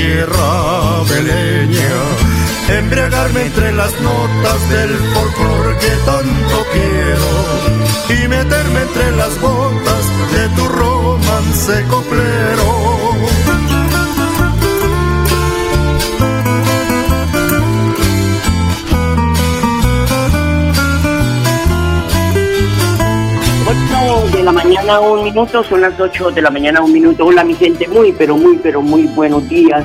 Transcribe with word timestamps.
Tierra 0.00 1.02
beleña. 1.10 1.96
Embriagarme 2.78 3.42
entre 3.42 3.72
las 3.72 3.92
notas 4.00 4.60
del 4.70 4.92
folclor 5.12 5.78
que 5.78 5.92
tanto 6.10 6.56
quiero 6.72 7.30
y 8.16 8.28
meterme 8.28 8.80
entre 8.80 9.10
las 9.12 9.40
botas 9.40 10.04
de 10.34 10.48
tu 10.56 10.68
romance 10.68 11.84
coplero. 11.88 13.09
Mañana, 24.90 25.12
un 25.12 25.24
minuto, 25.24 25.62
son 25.62 25.80
las 25.82 26.00
8 26.00 26.32
de 26.32 26.42
la 26.42 26.50
mañana, 26.50 26.80
un 26.80 26.92
minuto. 26.92 27.24
Hola, 27.24 27.44
mi 27.44 27.54
gente, 27.54 27.86
muy, 27.86 28.12
pero 28.12 28.36
muy, 28.36 28.58
pero 28.58 28.82
muy 28.82 29.04
buenos 29.14 29.48
días. 29.48 29.84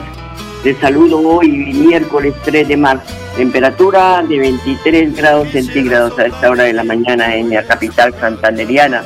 Les 0.63 0.75
saludo 0.77 1.19
hoy, 1.19 1.47
miércoles 1.47 2.33
3 2.43 2.67
de 2.67 2.77
marzo. 2.77 3.13
Temperatura 3.37 4.23
de 4.27 4.39
23 4.39 5.15
grados 5.15 5.49
centígrados 5.49 6.17
a 6.17 6.25
esta 6.25 6.49
hora 6.49 6.63
de 6.63 6.73
la 6.73 6.83
mañana 6.83 7.35
en 7.35 7.51
la 7.51 7.63
capital 7.63 8.15
santanderiana. 8.19 9.03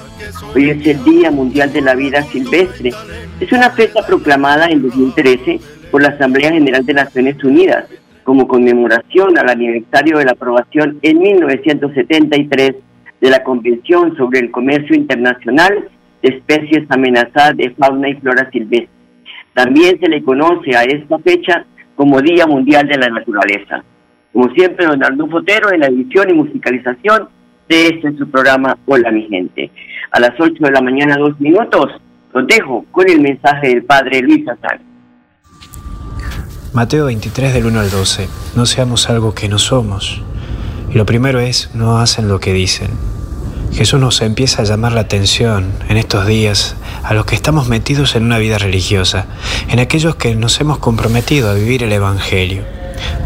Hoy 0.56 0.70
es 0.70 0.88
el 0.88 1.04
Día 1.04 1.32
Mundial 1.32 1.74
de 1.74 1.82
la 1.82 1.96
Vida 1.96 2.24
Silvestre. 2.24 2.94
Es 3.42 3.52
una 3.52 3.70
fecha 3.72 4.06
proclamada 4.06 4.68
en 4.68 4.82
2013 4.82 5.60
por 5.92 6.02
la 6.02 6.10
Asamblea 6.10 6.52
General 6.52 6.86
de 6.86 6.94
Naciones 6.94 7.44
Unidas 7.44 7.86
como 8.24 8.48
conmemoración 8.48 9.38
al 9.38 9.50
aniversario 9.50 10.20
de 10.20 10.26
la 10.26 10.32
aprobación 10.32 11.00
en 11.02 11.18
1973 11.18 12.76
de 13.22 13.30
la 13.30 13.44
Convención 13.44 14.16
sobre 14.18 14.40
el 14.40 14.52
Comercio 14.52 14.96
Internacional 14.96 15.90
de 16.22 16.30
Especies 16.30 16.90
Amenazadas 16.90 17.58
de 17.58 17.72
Fauna 17.72 18.10
y 18.10 18.16
Flora 18.16 18.50
Silvestre. 18.52 18.90
También 19.54 20.00
se 20.00 20.08
le 20.08 20.24
conoce 20.24 20.76
a 20.76 20.84
esta 20.84 21.20
fecha 21.20 21.66
como 21.96 22.22
Día 22.22 22.46
Mundial 22.48 22.88
de 22.88 22.98
la 22.98 23.10
Naturaleza. 23.10 23.84
Como 24.32 24.50
siempre, 24.54 24.86
don 24.86 25.04
Arnulfo 25.04 25.40
Fotero 25.40 25.72
en 25.74 25.82
la 25.82 25.88
edición 25.88 26.30
y 26.30 26.34
musicalización 26.34 27.30
de 27.68 27.88
este 27.88 28.18
su 28.18 28.30
programa 28.30 28.78
Hola 28.86 29.12
mi 29.12 29.28
gente. 29.28 29.72
A 30.12 30.20
las 30.20 30.32
8 30.40 30.54
de 30.60 30.72
la 30.72 30.82
mañana, 30.82 31.18
dos 31.18 31.40
minutos, 31.40 31.92
los 32.34 32.48
dejo 32.48 32.86
con 32.92 33.10
el 33.10 33.22
mensaje 33.22 33.70
del 33.70 33.84
Padre 33.84 34.22
Luis 34.22 34.48
Azar. 34.48 34.80
Mateo 36.74 37.06
23 37.06 37.54
del 37.54 37.66
1 37.66 37.80
al 37.80 37.90
12. 37.90 38.28
No 38.56 38.66
seamos 38.66 39.10
algo 39.10 39.34
que 39.34 39.50
no 39.50 39.58
somos. 39.58 40.22
Y 40.92 40.98
lo 40.98 41.06
primero 41.06 41.40
es, 41.40 41.70
no 41.74 42.00
hacen 42.00 42.28
lo 42.28 42.40
que 42.40 42.54
dicen. 42.54 42.90
Jesús 43.72 44.00
nos 44.00 44.22
empieza 44.22 44.64
a 44.64 44.66
llamar 44.66 44.94
la 44.94 45.02
atención 45.02 45.72
en 45.88 45.98
estos 45.98 46.26
días 46.26 46.76
a 47.04 47.14
los 47.14 47.26
que 47.26 47.36
estamos 47.36 47.70
metidos 47.70 48.16
en 48.16 48.24
una 48.24 48.40
vida 48.40 48.58
religiosa, 48.58 49.28
en 49.70 49.80
aquellos 49.80 50.16
que 50.16 50.36
nos 50.36 50.60
hemos 50.60 50.80
comprometido 50.80 51.50
a 51.50 51.54
vivir 51.54 51.84
el 51.84 51.94
Evangelio. 51.94 52.64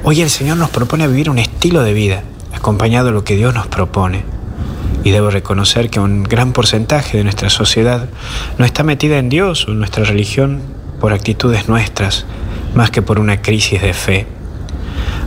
Hoy 0.03 0.21
el 0.21 0.29
Señor 0.29 0.57
nos 0.57 0.69
propone 0.69 1.07
vivir 1.07 1.29
un 1.29 1.39
estilo 1.39 1.81
de 1.83 1.93
vida, 1.93 2.23
acompañado 2.53 3.07
de 3.07 3.13
lo 3.13 3.23
que 3.23 3.35
Dios 3.35 3.53
nos 3.53 3.67
propone. 3.67 4.25
Y 5.05 5.11
debo 5.11 5.31
reconocer 5.31 5.89
que 5.89 5.99
un 5.99 6.23
gran 6.23 6.53
porcentaje 6.53 7.17
de 7.17 7.23
nuestra 7.23 7.49
sociedad 7.49 8.09
no 8.57 8.65
está 8.65 8.83
metida 8.83 9.17
en 9.17 9.29
Dios 9.29 9.67
o 9.67 9.71
en 9.71 9.79
nuestra 9.79 10.03
religión 10.03 10.61
por 10.99 11.13
actitudes 11.13 11.67
nuestras, 11.69 12.25
más 12.75 12.91
que 12.91 13.01
por 13.01 13.19
una 13.19 13.41
crisis 13.41 13.81
de 13.81 13.93
fe. 13.93 14.27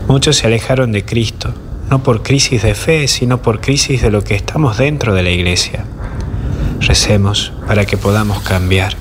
Muchos 0.09 0.37
se 0.37 0.47
alejaron 0.47 0.93
de 0.93 1.05
Cristo, 1.05 1.53
no 1.91 2.03
por 2.03 2.23
crisis 2.23 2.63
de 2.63 2.75
fe, 2.75 3.07
sino 3.09 3.43
por 3.43 3.61
crisis 3.61 4.03
de 4.03 4.11
lo 4.11 4.23
que 4.23 4.35
estamos 4.35 4.77
dentro 4.77 5.15
de 5.15 5.23
la 5.23 5.31
iglesia. 5.31 5.85
Recemos 6.81 7.53
para 7.67 7.85
que 7.85 7.97
podamos 7.97 8.41
cambiar. 8.41 8.95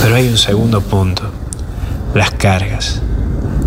Pero 0.00 0.14
hay 0.14 0.28
un 0.28 0.38
segundo 0.38 0.80
punto, 0.80 1.24
las 2.14 2.30
cargas. 2.30 3.02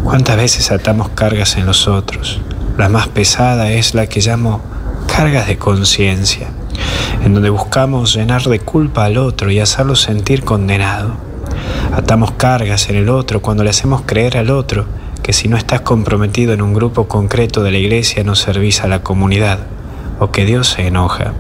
¿Cuántas 0.04 0.38
veces 0.38 0.72
atamos 0.72 1.10
cargas 1.10 1.58
en 1.58 1.66
los 1.66 1.88
otros? 1.88 2.40
La 2.78 2.90
más 2.90 3.08
pesada 3.08 3.72
es 3.72 3.94
la 3.94 4.08
que 4.08 4.22
llamo 4.22 4.62
cargas 5.08 5.48
de 5.48 5.58
conciencia, 5.58 6.48
en 7.24 7.34
donde 7.34 7.50
buscamos 7.50 8.16
llenar 8.16 8.44
de 8.44 8.60
culpa 8.60 9.06
al 9.06 9.18
otro 9.18 9.52
y 9.52 9.60
hacerlo 9.60 9.96
sentir 9.96 10.44
condenado. 10.44 11.18
Atamos 11.94 12.32
cargas 12.32 12.90
en 12.90 12.96
el 12.96 13.10
otro 13.10 13.42
cuando 13.42 13.64
le 13.64 13.72
hacemos 13.72 14.04
creer 14.06 14.38
al 14.38 14.52
otro 14.52 14.86
que 15.28 15.34
si 15.34 15.50
no 15.50 15.58
estás 15.58 15.82
comprometido 15.82 16.54
en 16.54 16.62
un 16.62 16.74
grupo 16.74 17.10
concreto 17.10 17.62
de 17.62 17.72
la 17.72 17.80
iglesia 17.80 18.24
no 18.24 18.34
servís 18.34 18.80
a 18.80 18.88
la 18.88 19.04
comunidad 19.04 19.60
o 20.22 20.32
que 20.32 20.46
Dios 20.46 20.70
se 20.70 20.88
enoja. 20.88 21.34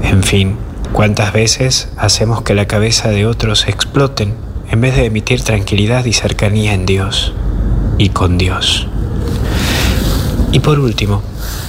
En 0.00 0.22
fin, 0.22 0.54
¿cuántas 0.92 1.32
veces 1.32 1.88
hacemos 1.96 2.42
que 2.42 2.54
la 2.54 2.68
cabeza 2.68 3.08
de 3.08 3.26
otros 3.26 3.66
exploten 3.66 4.32
en 4.70 4.80
vez 4.80 4.94
de 4.94 5.06
emitir 5.06 5.42
tranquilidad 5.42 6.04
y 6.04 6.12
cercanía 6.12 6.72
en 6.72 6.86
Dios 6.86 7.32
y 7.98 8.10
con 8.10 8.38
Dios? 8.38 8.86
Y 10.52 10.60
por 10.60 10.78
último, 10.78 11.24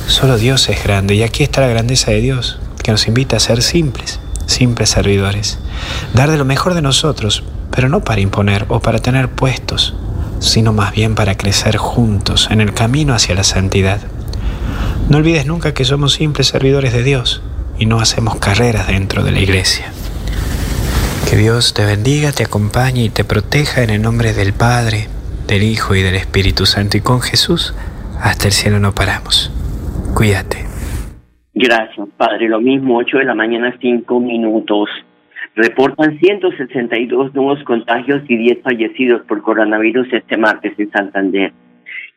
solo 0.06 0.38
Dios 0.38 0.70
es 0.70 0.84
grande 0.84 1.16
y 1.16 1.24
aquí 1.24 1.42
está 1.42 1.62
la 1.62 1.70
grandeza 1.70 2.12
de 2.12 2.22
Dios, 2.22 2.60
que 2.84 2.92
nos 2.92 3.08
invita 3.08 3.38
a 3.38 3.40
ser 3.40 3.64
simples, 3.64 4.20
simples 4.46 4.92
servidores, 4.92 5.58
dar 6.14 6.30
de 6.30 6.38
lo 6.38 6.46
mejor 6.46 6.76
de 6.76 6.84
nosotros, 6.84 7.44
pero 7.72 7.90
no 7.90 8.02
para 8.02 8.22
imponer 8.22 8.68
o 8.70 8.80
para 8.80 9.00
tener 9.00 9.28
puestos, 9.28 9.96
sino 10.40 10.74
más 10.74 10.94
bien 10.94 11.16
para 11.16 11.36
crecer 11.36 11.78
juntos 11.78 12.50
en 12.52 12.62
el 12.62 12.74
camino 12.74 13.14
hacia 13.14 13.36
la 13.36 13.44
santidad. 13.44 14.00
No 15.10 15.18
olvides 15.18 15.46
nunca 15.46 15.74
que 15.74 15.86
somos 15.86 16.14
simples 16.14 16.48
servidores 16.48 16.94
de 16.94 17.04
Dios 17.04 17.42
y 17.78 17.86
no 17.86 18.00
hacemos 18.00 18.38
carreras 18.38 18.88
dentro 18.88 19.24
de 19.24 19.32
la 19.32 19.40
iglesia. 19.40 19.92
Que 21.30 21.36
Dios 21.36 21.74
te 21.74 21.86
bendiga, 21.86 22.32
te 22.32 22.44
acompañe 22.44 23.04
y 23.04 23.10
te 23.10 23.24
proteja 23.24 23.84
en 23.84 23.90
el 23.90 24.02
nombre 24.02 24.34
del 24.34 24.54
Padre, 24.54 25.08
del 25.48 25.64
Hijo 25.64 25.96
y 25.96 26.02
del 26.02 26.16
Espíritu 26.16 26.66
Santo 26.66 26.98
y 26.98 27.02
con 27.02 27.22
Jesús 27.22 27.74
hasta 28.22 28.48
el 28.48 28.54
cielo 28.54 28.80
no 28.80 28.94
paramos. 28.94 29.52
Cuídate. 30.14 30.66
Gracias, 31.54 32.08
Padre. 32.18 32.48
Lo 32.50 32.60
mismo, 32.60 32.98
8 32.98 33.18
de 33.18 33.26
la 33.26 33.36
mañana, 33.36 33.76
5 33.80 34.20
minutos. 34.20 34.90
Reportan 35.62 36.18
162 36.20 37.36
nuevos 37.36 37.62
contagios 37.66 38.22
y 38.30 38.38
10 38.38 38.60
fallecidos 38.64 39.24
por 39.28 39.42
coronavirus 39.42 40.08
este 40.14 40.38
martes 40.38 40.72
en 40.78 40.90
Santander. 40.90 41.52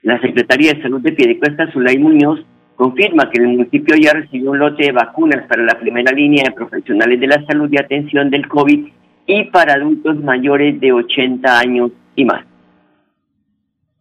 La 0.03 0.21
Secretaría 0.21 0.75
de 0.75 0.83
Salud 0.83 1.01
de 1.01 1.11
Piedecuesta, 1.11 1.69
Zulay 1.73 1.99
Muñoz, 1.99 2.39
confirma 2.77 3.29
que 3.33 3.43
el 3.43 3.49
municipio 3.49 3.97
ya 3.97 4.13
recibió 4.13 4.53
un 4.53 4.61
lote 4.61 4.85
de 4.85 4.93
vacunas 4.93 5.45
para 5.49 5.65
la 5.65 5.77
primera 5.77 6.13
línea 6.13 6.45
de 6.45 6.53
profesionales 6.53 7.19
de 7.19 7.27
la 7.27 7.45
salud 7.45 7.69
y 7.73 7.81
atención 7.81 8.31
del 8.31 8.47
COVID 8.47 8.87
y 9.27 9.45
para 9.51 9.75
adultos 9.75 10.21
mayores 10.23 10.81
de 10.81 10.93
80 10.93 11.59
años 11.59 11.91
y 12.15 12.25
más. 12.25 12.45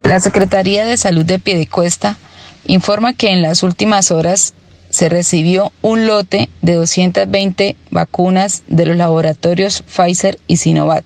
La 0.02 0.20
Secretaría 0.20 0.84
de 0.84 0.96
Salud 0.96 1.24
de 1.24 1.40
Piedecuesta 1.40 2.16
informa 2.64 3.12
que 3.12 3.30
en 3.30 3.42
las 3.42 3.64
últimas 3.64 4.12
horas 4.12 4.54
se 4.92 5.08
recibió 5.08 5.72
un 5.80 6.06
lote 6.06 6.50
de 6.60 6.74
220 6.74 7.76
vacunas 7.90 8.62
de 8.68 8.84
los 8.84 8.96
laboratorios 8.96 9.82
Pfizer 9.82 10.38
y 10.46 10.58
Sinovac. 10.58 11.04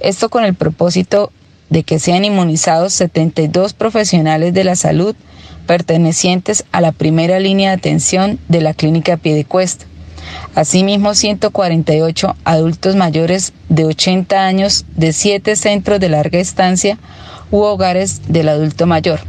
Esto 0.00 0.30
con 0.30 0.42
el 0.44 0.54
propósito 0.54 1.30
de 1.68 1.82
que 1.82 1.98
sean 1.98 2.24
inmunizados 2.24 2.94
72 2.94 3.74
profesionales 3.74 4.54
de 4.54 4.64
la 4.64 4.74
salud 4.74 5.14
pertenecientes 5.66 6.64
a 6.72 6.80
la 6.80 6.92
primera 6.92 7.38
línea 7.38 7.70
de 7.70 7.76
atención 7.76 8.38
de 8.48 8.62
la 8.62 8.72
clínica 8.72 9.18
Piedecuesta. 9.18 9.84
Asimismo, 10.54 11.14
148 11.14 12.36
adultos 12.44 12.96
mayores 12.96 13.52
de 13.68 13.84
80 13.84 14.46
años 14.46 14.86
de 14.96 15.12
7 15.12 15.56
centros 15.56 16.00
de 16.00 16.08
larga 16.08 16.38
estancia 16.38 16.98
u 17.50 17.58
hogares 17.60 18.22
del 18.28 18.48
adulto 18.48 18.86
mayor. 18.86 19.20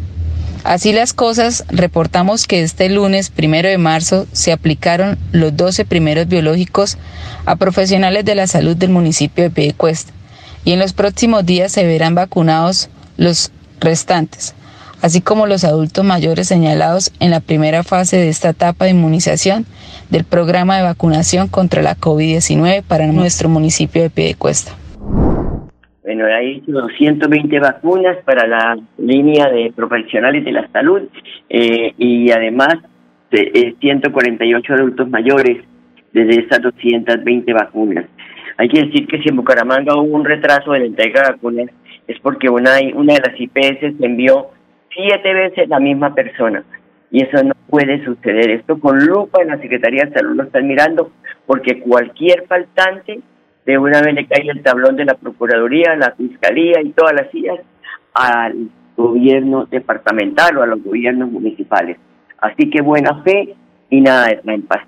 Así 0.64 0.94
las 0.94 1.14
cosas, 1.14 1.66
reportamos 1.70 2.46
que 2.46 2.62
este 2.62 2.88
lunes 2.88 3.30
primero 3.30 3.68
de 3.68 3.80
marzo 3.80 4.28
se 4.32 4.52
aplicaron 4.52 5.18
los 5.32 5.58
12 5.58 5.86
primeros 5.86 6.28
biológicos 6.28 6.98
a 7.46 7.56
profesionales 7.56 8.26
de 8.26 8.36
la 8.36 8.46
salud 8.46 8.76
del 8.78 8.92
municipio 8.92 9.44
de 9.44 9.50
Piedecuesta 9.50 10.14
y 10.64 10.74
en 10.74 10.80
los 10.80 10.94
próximos 10.94 11.46
días 11.46 11.72
se 11.72 11.86
verán 11.86 12.14
vacunados 12.14 12.90
los 13.18 13.52
restantes, 13.80 14.54
así 15.02 15.22
como 15.22 15.48
los 15.48 15.64
adultos 15.64 16.06
mayores 16.06 16.48
señalados 16.48 17.12
en 17.20 17.32
la 17.32 17.40
primera 17.40 17.84
fase 17.84 18.18
de 18.18 18.30
esta 18.30 18.50
etapa 18.50 18.86
de 18.86 18.92
inmunización 18.92 19.66
del 20.12 20.26
programa 20.26 20.78
de 20.78 20.84
vacunación 20.84 21.48
contra 21.48 21.82
la 21.82 21.98
COVID-19 21.98 22.84
para 22.84 23.08
nuestro 23.08 23.50
municipio 23.50 24.04
de 24.04 24.12
Piedecuesta. 24.12 24.74
Bueno, 26.14 26.26
hay 26.26 26.62
220 26.68 27.58
vacunas 27.62 28.18
para 28.26 28.46
la 28.46 28.78
línea 28.98 29.50
de 29.50 29.72
profesionales 29.74 30.44
de 30.44 30.52
la 30.52 30.68
salud 30.68 31.04
eh, 31.48 31.94
y 31.98 32.30
además 32.32 32.80
de, 33.32 33.76
148 33.80 34.74
eh, 34.74 34.76
adultos 34.76 35.10
mayores 35.10 35.64
desde 36.12 36.42
esas 36.42 36.62
220 36.64 37.54
vacunas. 37.54 38.08
Hay 38.58 38.68
que 38.68 38.82
decir 38.82 39.08
que 39.08 39.20
si 39.20 39.30
en 39.30 39.38
Bucaramanga 39.38 39.96
hubo 39.96 40.18
un 40.18 40.26
retraso 40.26 40.76
en 40.76 40.82
la 40.82 40.88
entrega 40.88 41.22
de 41.22 41.32
vacunas 41.32 41.70
es 42.10 42.20
porque 42.20 42.50
una, 42.50 42.72
una 42.94 43.14
de 43.14 43.22
las 43.22 43.40
IPS 43.40 44.04
envió 44.04 44.50
siete 44.94 45.34
veces 45.34 45.70
la 45.70 45.80
misma 45.80 46.14
persona 46.14 46.62
y 47.10 47.24
eso 47.24 47.42
no 47.42 47.54
puede 47.70 48.04
suceder. 48.04 48.52
Esto 48.52 48.78
con 48.82 48.98
lupa 49.06 49.42
en 49.42 49.48
la 49.48 49.60
Secretaría 49.60 50.04
de 50.04 50.14
Salud 50.14 50.36
lo 50.36 50.44
están 50.44 50.68
mirando 50.68 51.10
porque 51.46 51.80
cualquier 51.80 52.46
faltante 52.48 53.22
de 53.66 53.78
una 53.78 54.02
vez 54.02 54.14
le 54.14 54.28
cae 54.28 54.50
el 54.50 54.64
tablón 54.64 54.96
de 54.96 55.06
la 55.06 55.16
Procuraduría, 55.16 55.96
la 55.96 56.12
Fiscalía 56.12 56.82
y 56.82 56.92
todas 56.92 57.14
las 57.14 57.32
sillas 57.32 57.60
al 58.14 58.70
gobierno 58.98 59.66
departamental 59.66 60.58
o 60.58 60.64
a 60.64 60.68
los 60.68 60.84
gobiernos 60.84 61.32
municipales. 61.32 61.98
Así 62.40 62.70
que 62.70 62.82
buena 62.82 63.22
fe 63.24 63.56
y 63.90 64.02
nada 64.02 64.28
de 64.28 64.38
trampas. 64.38 64.82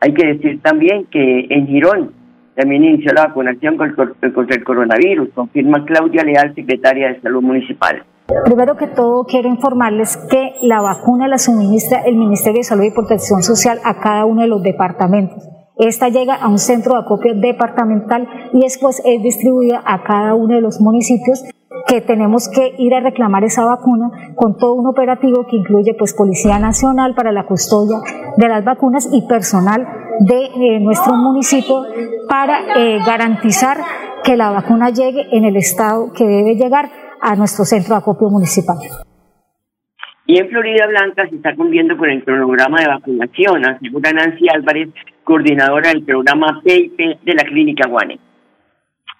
Hay 0.00 0.12
que 0.14 0.26
decir 0.26 0.60
también 0.62 1.06
que 1.06 1.46
en 1.50 1.66
Girón 1.66 2.12
también 2.54 2.84
inició 2.84 3.12
la 3.12 3.26
vacunación 3.26 3.76
contra 3.76 4.56
el 4.56 4.64
coronavirus, 4.64 5.28
confirma 5.32 5.84
Claudia 5.84 6.24
Leal, 6.24 6.54
secretaria 6.56 7.08
de 7.08 7.20
Salud 7.20 7.42
Municipal. 7.42 8.02
Primero 8.44 8.76
que 8.76 8.88
todo, 8.88 9.24
quiero 9.24 9.48
informarles 9.48 10.16
que 10.30 10.54
la 10.62 10.82
vacuna 10.82 11.28
la 11.28 11.38
suministra 11.38 12.00
el 12.04 12.16
Ministerio 12.16 12.58
de 12.58 12.64
Salud 12.64 12.84
y 12.84 12.90
Protección 12.90 13.42
Social 13.42 13.78
a 13.84 14.00
cada 14.00 14.24
uno 14.24 14.42
de 14.42 14.48
los 14.48 14.62
departamentos. 14.62 15.57
Esta 15.78 16.08
llega 16.08 16.34
a 16.34 16.48
un 16.48 16.58
centro 16.58 16.94
de 16.94 17.00
acopio 17.00 17.34
departamental 17.34 18.28
y 18.52 18.60
después 18.60 19.00
es 19.04 19.22
distribuida 19.22 19.80
a 19.84 20.02
cada 20.02 20.34
uno 20.34 20.56
de 20.56 20.60
los 20.60 20.80
municipios 20.80 21.44
que 21.86 22.00
tenemos 22.00 22.48
que 22.48 22.74
ir 22.78 22.94
a 22.94 23.00
reclamar 23.00 23.44
esa 23.44 23.64
vacuna 23.64 24.10
con 24.34 24.58
todo 24.58 24.74
un 24.74 24.86
operativo 24.86 25.46
que 25.46 25.56
incluye 25.56 25.94
pues 25.94 26.14
Policía 26.14 26.58
Nacional 26.58 27.14
para 27.14 27.32
la 27.32 27.46
custodia 27.46 27.98
de 28.36 28.48
las 28.48 28.64
vacunas 28.64 29.08
y 29.12 29.26
personal 29.26 29.86
de 30.20 30.44
eh, 30.46 30.80
nuestro 30.80 31.14
municipio 31.14 31.84
para 32.28 32.76
eh, 32.76 32.98
garantizar 33.06 33.78
que 34.24 34.36
la 34.36 34.50
vacuna 34.50 34.90
llegue 34.90 35.28
en 35.30 35.44
el 35.44 35.56
estado 35.56 36.12
que 36.12 36.26
debe 36.26 36.56
llegar 36.56 36.90
a 37.20 37.36
nuestro 37.36 37.64
centro 37.64 37.94
de 37.94 38.00
acopio 38.00 38.28
municipal. 38.28 38.76
Y 40.26 40.38
en 40.38 40.48
Florida 40.50 40.86
Blanca 40.88 41.26
se 41.26 41.36
está 41.36 41.54
cumpliendo 41.56 41.96
con 41.96 42.10
el 42.10 42.22
cronograma 42.22 42.80
de 42.80 42.88
vacunación, 42.88 43.64
asegura 43.64 44.12
Nancy 44.12 44.46
Álvarez, 44.52 44.90
coordinadora 45.28 45.90
del 45.90 46.04
programa 46.04 46.62
PIP 46.64 46.96
de 46.98 47.34
la 47.34 47.44
Clínica 47.44 47.86
Guane. 47.86 48.18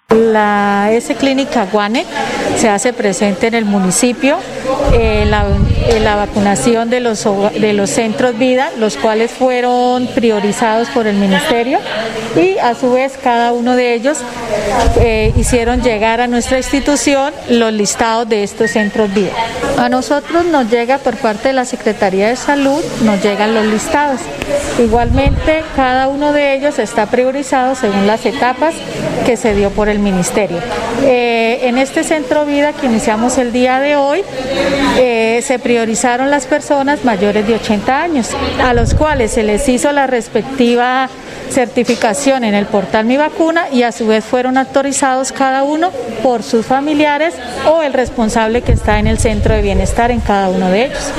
La 0.09 0.89
S 0.91 1.13
Clínica 1.15 1.67
Guane 1.71 2.03
se 2.57 2.67
hace 2.67 2.93
presente 2.93 3.45
en 3.45 3.53
el 3.53 3.65
municipio 3.65 4.37
eh, 4.93 5.25
la, 5.27 5.45
la, 6.01 6.15
vacunación 6.15 6.89
de 6.89 6.99
los, 6.99 7.27
de 7.53 7.73
los 7.73 7.91
centros 7.91 8.35
vida, 8.37 8.71
los 8.79 8.97
cuales 8.97 9.29
fueron 9.29 10.07
priorizados 10.07 10.89
por 10.89 11.05
el 11.05 11.15
ministerio 11.17 11.79
y 12.35 12.57
a 12.57 12.73
su 12.73 12.91
vez 12.91 13.19
cada 13.23 13.53
uno 13.53 13.75
de 13.75 13.93
ellos 13.93 14.17
eh, 14.99 15.31
hicieron 15.37 15.83
llegar 15.83 16.21
a 16.21 16.27
nuestra 16.27 16.57
institución 16.57 17.31
los 17.49 17.71
listados 17.71 18.27
de 18.27 18.43
estos 18.43 18.71
centros 18.71 19.13
vida. 19.13 19.31
A 19.77 19.89
nosotros 19.89 20.43
nos 20.45 20.69
llega 20.69 20.97
por 20.97 21.17
parte 21.17 21.49
de 21.49 21.53
la 21.53 21.65
Secretaría 21.65 22.29
de 22.29 22.35
Salud, 22.35 22.83
nos 23.03 23.23
llegan 23.23 23.53
los 23.53 23.65
listados. 23.65 24.21
Igualmente 24.79 25.63
cada 25.75 26.07
uno 26.07 26.33
de 26.33 26.55
ellos 26.55 26.79
está 26.79 27.05
priorizado 27.05 27.75
según 27.75 28.07
las 28.07 28.25
etapas 28.25 28.73
que 29.25 29.37
se 29.37 29.53
dio 29.53 29.69
por 29.69 29.87
el 29.89 29.98
ministerio. 30.01 30.57
Eh, 31.03 31.59
en 31.63 31.77
este 31.77 32.03
centro 32.03 32.45
vida 32.45 32.73
que 32.73 32.87
iniciamos 32.87 33.37
el 33.37 33.51
día 33.51 33.79
de 33.79 33.95
hoy, 33.95 34.21
eh, 34.99 35.39
se 35.41 35.59
priorizaron 35.59 36.29
las 36.29 36.47
personas 36.47 37.05
mayores 37.05 37.47
de 37.47 37.55
80 37.55 38.01
años, 38.01 38.35
a 38.61 38.73
los 38.73 38.93
cuales 38.93 39.31
se 39.31 39.43
les 39.43 39.67
hizo 39.69 39.91
la 39.91 40.07
respectiva 40.07 41.09
certificación 41.49 42.43
en 42.43 42.53
el 42.53 42.65
portal 42.65 43.05
Mi 43.05 43.17
Vacuna 43.17 43.63
y 43.73 43.83
a 43.83 43.91
su 43.91 44.07
vez 44.07 44.23
fueron 44.25 44.57
autorizados 44.57 45.31
cada 45.31 45.63
uno 45.63 45.89
por 46.23 46.43
sus 46.43 46.65
familiares 46.65 47.39
o 47.67 47.81
el 47.81 47.93
responsable 47.93 48.61
que 48.61 48.71
está 48.71 48.99
en 48.99 49.07
el 49.07 49.17
centro 49.17 49.55
de 49.55 49.61
bienestar 49.61 50.11
en 50.11 50.19
cada 50.19 50.49
uno 50.49 50.69
de 50.69 50.85
ellos. 50.85 51.13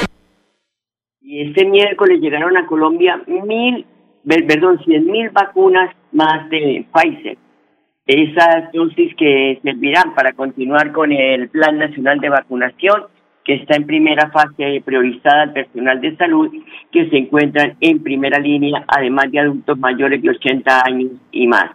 Y 1.20 1.48
este 1.48 1.64
miércoles 1.64 2.20
llegaron 2.20 2.56
a 2.56 2.66
Colombia 2.66 3.20
mil, 3.26 3.86
perdón, 4.24 4.80
cien 4.84 5.06
mil 5.06 5.30
vacunas 5.30 5.94
más 6.12 6.48
de 6.50 6.86
Pfizer 6.92 7.38
esas 8.10 8.72
dosis 8.72 9.14
que 9.14 9.60
servirán 9.62 10.14
para 10.16 10.32
continuar 10.32 10.90
con 10.90 11.12
el 11.12 11.48
Plan 11.48 11.78
Nacional 11.78 12.18
de 12.18 12.28
Vacunación, 12.28 13.04
que 13.44 13.54
está 13.54 13.76
en 13.76 13.86
primera 13.86 14.30
fase 14.30 14.82
priorizada 14.84 15.42
al 15.42 15.52
personal 15.52 16.00
de 16.00 16.16
salud, 16.16 16.50
que 16.90 17.08
se 17.08 17.16
encuentran 17.16 17.76
en 17.80 18.02
primera 18.02 18.40
línea, 18.40 18.84
además 18.88 19.30
de 19.30 19.38
adultos 19.38 19.78
mayores 19.78 20.20
de 20.22 20.30
80 20.30 20.82
años 20.86 21.12
y 21.30 21.46
más. 21.46 21.70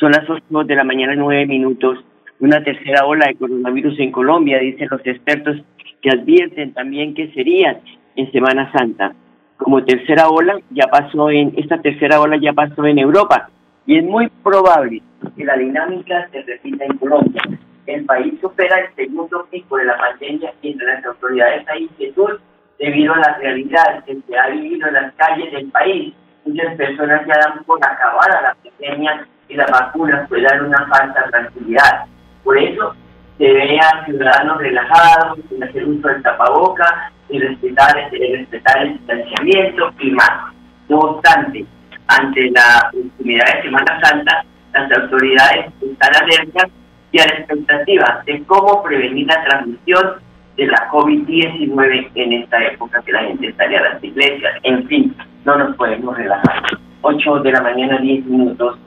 Son 0.00 0.10
las 0.10 0.28
8 0.28 0.64
de 0.64 0.74
la 0.74 0.82
mañana, 0.82 1.14
9 1.14 1.46
minutos. 1.46 2.04
Una 2.40 2.62
tercera 2.64 3.06
ola 3.06 3.26
de 3.26 3.36
coronavirus 3.36 4.00
en 4.00 4.10
Colombia, 4.10 4.58
dicen 4.58 4.88
los 4.90 5.06
expertos, 5.06 5.58
que 6.02 6.10
advierten 6.10 6.72
también 6.72 7.14
que 7.14 7.32
sería 7.34 7.78
en 8.16 8.32
Semana 8.32 8.72
Santa. 8.72 9.14
Como 9.56 9.84
tercera 9.84 10.28
ola, 10.28 10.58
ya 10.70 10.88
pasó 10.88 11.30
en, 11.30 11.52
esta 11.56 11.80
tercera 11.80 12.20
ola 12.20 12.36
ya 12.36 12.52
pasó 12.52 12.84
en 12.84 12.98
Europa, 12.98 13.48
y 13.86 13.96
es 13.96 14.04
muy 14.04 14.28
probable 14.42 15.02
que 15.38 15.44
la 15.44 15.56
dinámica 15.56 16.28
se 16.30 16.42
repita 16.42 16.84
en 16.84 16.98
Colombia. 16.98 17.40
El 17.86 18.04
país 18.04 18.34
supera 18.40 18.76
el 18.80 18.94
segundo 18.96 19.46
pico 19.50 19.76
de 19.76 19.86
la 19.86 19.96
pandemia 19.96 20.52
entre 20.62 20.86
las 20.86 21.04
autoridades 21.06 21.66
hay 21.68 21.84
inquietud 21.84 22.38
debido 22.78 23.14
a 23.14 23.18
la 23.18 23.38
realidad 23.38 24.04
que 24.04 24.18
se 24.26 24.38
ha 24.38 24.48
vivido 24.48 24.88
en 24.88 24.94
las 24.94 25.14
calles 25.14 25.52
del 25.52 25.70
país. 25.70 26.12
Muchas 26.44 26.74
personas 26.74 27.26
ya 27.26 27.34
dan 27.38 27.64
por 27.64 27.78
acabada 27.82 28.42
la 28.42 28.56
pandemia 28.62 29.26
y 29.48 29.54
las 29.54 29.70
vacunas 29.70 30.28
pueden 30.28 30.44
dar 30.44 30.62
una 30.62 30.86
falsa 30.88 31.24
tranquilidad. 31.30 32.04
Por 32.42 32.58
eso 32.58 32.94
se 33.38 33.44
ve 33.44 33.78
a 33.78 34.04
ciudadanos 34.04 34.58
relajados, 34.58 35.38
sin 35.48 35.62
hacer 35.62 35.86
uso 35.86 36.08
del 36.08 36.22
tapaboca, 36.22 37.12
y 37.30 37.38
respetar, 37.38 38.10
respetar 38.10 38.82
el 38.82 38.98
distanciamiento 38.98 39.92
y 40.00 40.10
más. 40.12 40.54
No 40.88 40.98
obstante, 40.98 41.64
ante 42.08 42.50
la 42.50 42.90
proximidad 42.90 43.54
de 43.54 43.62
Semana 43.62 44.00
Santa, 44.02 44.44
las 44.72 44.92
autoridades 44.92 45.72
están 45.80 46.22
alertas 46.22 46.70
y 47.12 47.20
a 47.20 47.26
la 47.26 47.34
expectativa 47.38 48.22
de 48.26 48.42
cómo 48.44 48.82
prevenir 48.82 49.26
la 49.26 49.42
transmisión 49.44 50.16
de 50.56 50.66
la 50.66 50.90
COVID-19 50.90 52.10
en 52.14 52.32
esta 52.32 52.64
época 52.64 53.00
que 53.02 53.12
la 53.12 53.22
gente 53.22 53.52
sale 53.54 53.78
a 53.78 53.82
las 53.94 54.04
iglesias. 54.04 54.54
En 54.64 54.86
fin, 54.88 55.14
no 55.44 55.56
nos 55.56 55.76
podemos 55.76 56.16
relajar. 56.16 56.62
8 57.02 57.38
de 57.40 57.52
la 57.52 57.62
mañana, 57.62 57.98
10 57.98 58.26
minutos. 58.26 58.78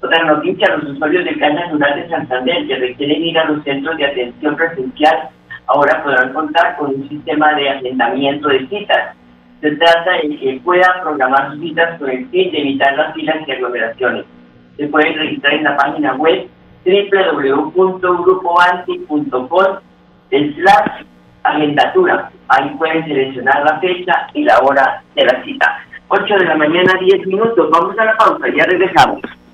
Otra 0.00 0.24
noticia, 0.24 0.76
los 0.76 0.90
usuarios 0.90 1.24
de 1.24 1.38
Caja 1.38 1.70
Rural 1.70 2.02
de 2.02 2.08
Santander 2.08 2.66
que 2.66 2.76
requieren 2.76 3.22
ir 3.22 3.38
a 3.38 3.44
los 3.44 3.62
centros 3.62 3.96
de 3.98 4.06
atención 4.06 4.56
presencial 4.56 5.28
ahora 5.66 6.02
podrán 6.02 6.32
contar 6.32 6.76
con 6.76 6.90
un 6.90 7.08
sistema 7.08 7.54
de 7.54 7.70
agendamiento 7.70 8.48
de 8.48 8.66
citas 8.66 9.16
se 9.62 9.70
trata 9.76 10.12
de 10.20 10.36
que 10.36 10.60
puedan 10.64 11.02
programar 11.02 11.52
sus 11.52 11.60
citas 11.60 11.96
con 12.00 12.10
el 12.10 12.28
fin 12.30 12.50
de 12.50 12.58
evitar 12.58 12.96
las 12.96 13.14
filas 13.14 13.36
y 13.46 13.52
aglomeraciones. 13.52 14.24
Se 14.76 14.86
pueden 14.88 15.14
registrar 15.14 15.54
en 15.54 15.64
la 15.64 15.76
página 15.76 16.14
web 16.14 16.48
www.grupoanti.com 16.84 19.78
slash 20.30 21.04
agendatura. 21.44 22.30
Ahí 22.48 22.70
pueden 22.78 23.04
seleccionar 23.04 23.64
la 23.64 23.78
fecha 23.80 24.28
y 24.34 24.44
la 24.44 24.58
hora 24.60 25.02
de 25.14 25.24
la 25.24 25.42
cita. 25.44 25.78
8 26.08 26.34
de 26.34 26.44
la 26.44 26.56
mañana, 26.56 26.94
10 27.00 27.26
minutos. 27.26 27.70
Vamos 27.70 27.98
a 27.98 28.04
la 28.04 28.16
pausa, 28.16 28.46
ya 28.54 28.64
regresamos. 28.64 29.20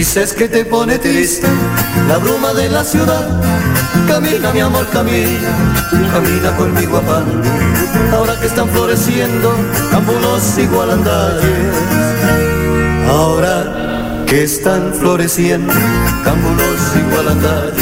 Dices 0.00 0.32
que 0.32 0.48
te 0.48 0.64
pone 0.64 0.96
triste 0.98 1.46
la 2.08 2.16
bruma 2.16 2.54
de 2.54 2.70
la 2.70 2.82
ciudad. 2.84 3.38
Camina, 4.08 4.50
mi 4.50 4.60
amor, 4.60 4.88
camina, 4.88 5.52
camina 6.10 6.56
conmigo 6.56 6.96
a. 6.96 7.22
Ahora 8.16 8.32
que 8.40 8.46
están 8.46 8.66
floreciendo 8.70 9.54
campunos 9.90 10.58
igualandarios. 10.58 11.44
Ahora 13.10 14.24
que 14.26 14.44
están 14.44 14.94
floreciendo 14.94 15.70
campunos 16.24 16.96
igualandarios. 16.96 17.74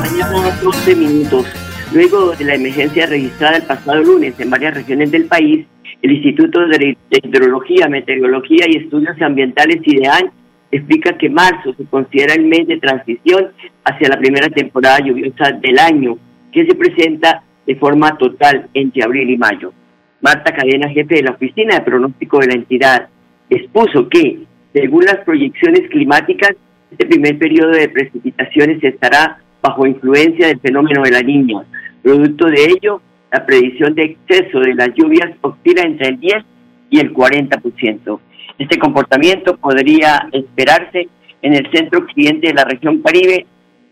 Mañana 0.00 0.58
12 0.62 0.96
minutos. 0.96 1.44
Luego 1.92 2.34
de 2.36 2.44
la 2.46 2.54
emergencia 2.54 3.04
registrada 3.04 3.58
el 3.58 3.64
pasado 3.64 4.02
lunes 4.02 4.32
en 4.40 4.48
varias 4.48 4.72
regiones 4.72 5.10
del 5.10 5.26
país, 5.26 5.66
el 6.00 6.10
Instituto 6.10 6.60
de 6.66 6.96
Hidrología, 7.10 7.86
Meteorología 7.86 8.64
y 8.66 8.78
Estudios 8.78 9.20
Ambientales 9.20 9.82
IDEAN 9.84 10.32
explica 10.70 11.16
que 11.16 11.30
marzo 11.30 11.74
se 11.74 11.84
considera 11.84 12.34
el 12.34 12.44
mes 12.44 12.66
de 12.66 12.78
transición 12.78 13.52
hacia 13.84 14.08
la 14.08 14.18
primera 14.18 14.48
temporada 14.48 14.98
lluviosa 15.00 15.52
del 15.52 15.78
año, 15.78 16.18
que 16.52 16.66
se 16.66 16.74
presenta 16.74 17.42
de 17.66 17.76
forma 17.76 18.16
total 18.16 18.68
entre 18.74 19.02
abril 19.02 19.30
y 19.30 19.36
mayo. 19.36 19.72
Marta 20.20 20.54
Cadena, 20.54 20.88
jefe 20.88 21.16
de 21.16 21.22
la 21.22 21.32
Oficina 21.32 21.76
de 21.76 21.82
Pronóstico 21.82 22.38
de 22.38 22.48
la 22.48 22.54
entidad, 22.54 23.08
expuso 23.50 24.08
que, 24.08 24.40
según 24.72 25.04
las 25.04 25.18
proyecciones 25.18 25.88
climáticas, 25.90 26.56
este 26.90 27.06
primer 27.06 27.38
periodo 27.38 27.70
de 27.70 27.88
precipitaciones 27.88 28.82
estará 28.82 29.38
bajo 29.60 29.86
influencia 29.86 30.48
del 30.48 30.60
fenómeno 30.60 31.02
de 31.02 31.10
la 31.10 31.22
niña. 31.22 31.64
Producto 32.02 32.46
de 32.46 32.64
ello, 32.64 33.00
la 33.32 33.44
predicción 33.44 33.94
de 33.94 34.04
exceso 34.04 34.60
de 34.60 34.74
las 34.74 34.88
lluvias 34.94 35.30
oscila 35.40 35.82
entre 35.82 36.08
el 36.08 36.20
10 36.20 36.44
y 36.90 37.00
el 37.00 37.12
40%. 37.12 38.20
Este 38.58 38.78
comportamiento 38.78 39.56
podría 39.56 40.28
esperarse 40.32 41.08
en 41.42 41.54
el 41.54 41.70
centro 41.70 42.00
occidente 42.00 42.48
de 42.48 42.54
la 42.54 42.64
región 42.64 43.02
Caribe, 43.02 43.46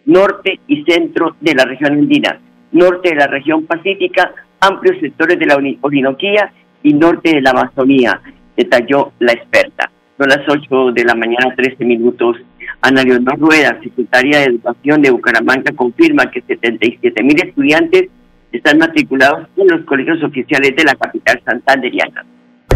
norte 0.06 0.60
y 0.66 0.82
centro 0.84 1.36
de 1.40 1.54
la 1.54 1.64
región 1.64 1.92
andina, 1.92 2.40
norte 2.72 3.10
de 3.10 3.16
la 3.16 3.26
región 3.26 3.66
pacífica, 3.66 4.32
amplios 4.60 4.98
sectores 5.00 5.38
de 5.38 5.46
la 5.46 5.58
Orinoquía 5.82 6.52
y 6.82 6.94
norte 6.94 7.34
de 7.34 7.42
la 7.42 7.50
Amazonía, 7.50 8.20
detalló 8.56 9.12
la 9.18 9.32
experta. 9.32 9.90
Son 10.16 10.28
las 10.28 10.48
8 10.48 10.92
de 10.92 11.04
la 11.04 11.14
mañana, 11.14 11.54
13 11.56 11.84
minutos. 11.84 12.36
Ana 12.80 13.02
Leonor 13.02 13.38
Rueda, 13.38 13.78
secretaria 13.82 14.38
de 14.38 14.44
Educación 14.44 15.02
de 15.02 15.10
Bucaramanga, 15.10 15.72
confirma 15.74 16.30
que 16.30 16.40
77 16.42 17.22
mil 17.22 17.36
estudiantes 17.42 18.08
están 18.52 18.78
matriculados 18.78 19.48
en 19.56 19.68
los 19.68 19.84
colegios 19.84 20.22
oficiales 20.22 20.76
de 20.76 20.84
la 20.84 20.94
capital 20.94 21.42
santanderiana. 21.44 22.24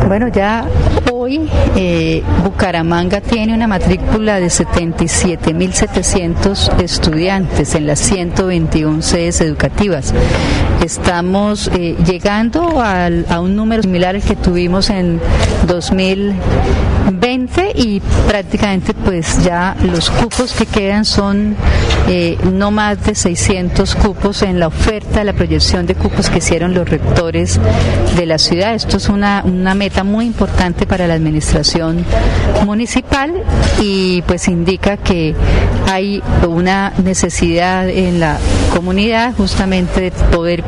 Bueno, 0.07 0.29
ya 0.29 0.65
hoy 1.13 1.49
eh, 1.77 2.23
Bucaramanga 2.45 3.21
tiene 3.21 3.53
una 3.55 3.67
matrícula 3.67 4.41
de 4.41 4.47
77.700 4.47 6.81
estudiantes 6.83 7.75
en 7.75 7.87
las 7.87 7.99
121 7.99 9.03
sedes 9.03 9.41
educativas. 9.41 10.15
Estamos 10.89 11.69
eh, 11.75 11.97
llegando 12.07 12.81
a 12.81 13.41
un 13.41 13.55
número 13.55 13.83
similar 13.83 14.17
al 14.17 14.23
que 14.23 14.35
tuvimos 14.35 14.89
en 14.89 15.21
2020 15.67 17.73
y 17.75 18.01
prácticamente 18.27 18.95
pues 18.95 19.45
ya 19.45 19.77
los 19.83 20.09
cupos 20.09 20.55
que 20.55 20.65
quedan 20.65 21.05
son 21.05 21.57
eh, 22.09 22.39
no 22.55 22.71
más 22.71 23.05
de 23.05 23.15
600 23.15 23.97
cupos 23.97 24.41
en 24.41 24.59
la 24.59 24.69
oferta, 24.69 25.25
la 25.25 25.35
proyección 25.35 25.85
de 25.85 25.95
cupos 25.95 26.31
que 26.31 26.39
hicieron 26.39 26.73
los 26.73 26.89
rectores 26.89 27.61
de 28.17 28.25
la 28.25 28.39
ciudad. 28.39 28.75
Esto 28.75 28.97
es 28.97 29.11
una, 29.11 29.43
una 29.45 29.75
meta 29.75 30.05
muy 30.05 30.25
importante 30.25 30.87
para 30.87 31.07
la 31.07 31.13
administración 31.13 32.03
municipal 32.65 33.35
y 33.79 34.23
pues 34.23 34.49
indica 34.49 34.97
que 34.97 35.35
hay 35.87 36.23
una 36.47 36.95
necesidad 37.03 37.91
en 37.91 38.21
la 38.21 38.39
comunidad 38.75 39.35
justamente 39.35 40.01
de 40.01 40.11
poder 40.11 40.63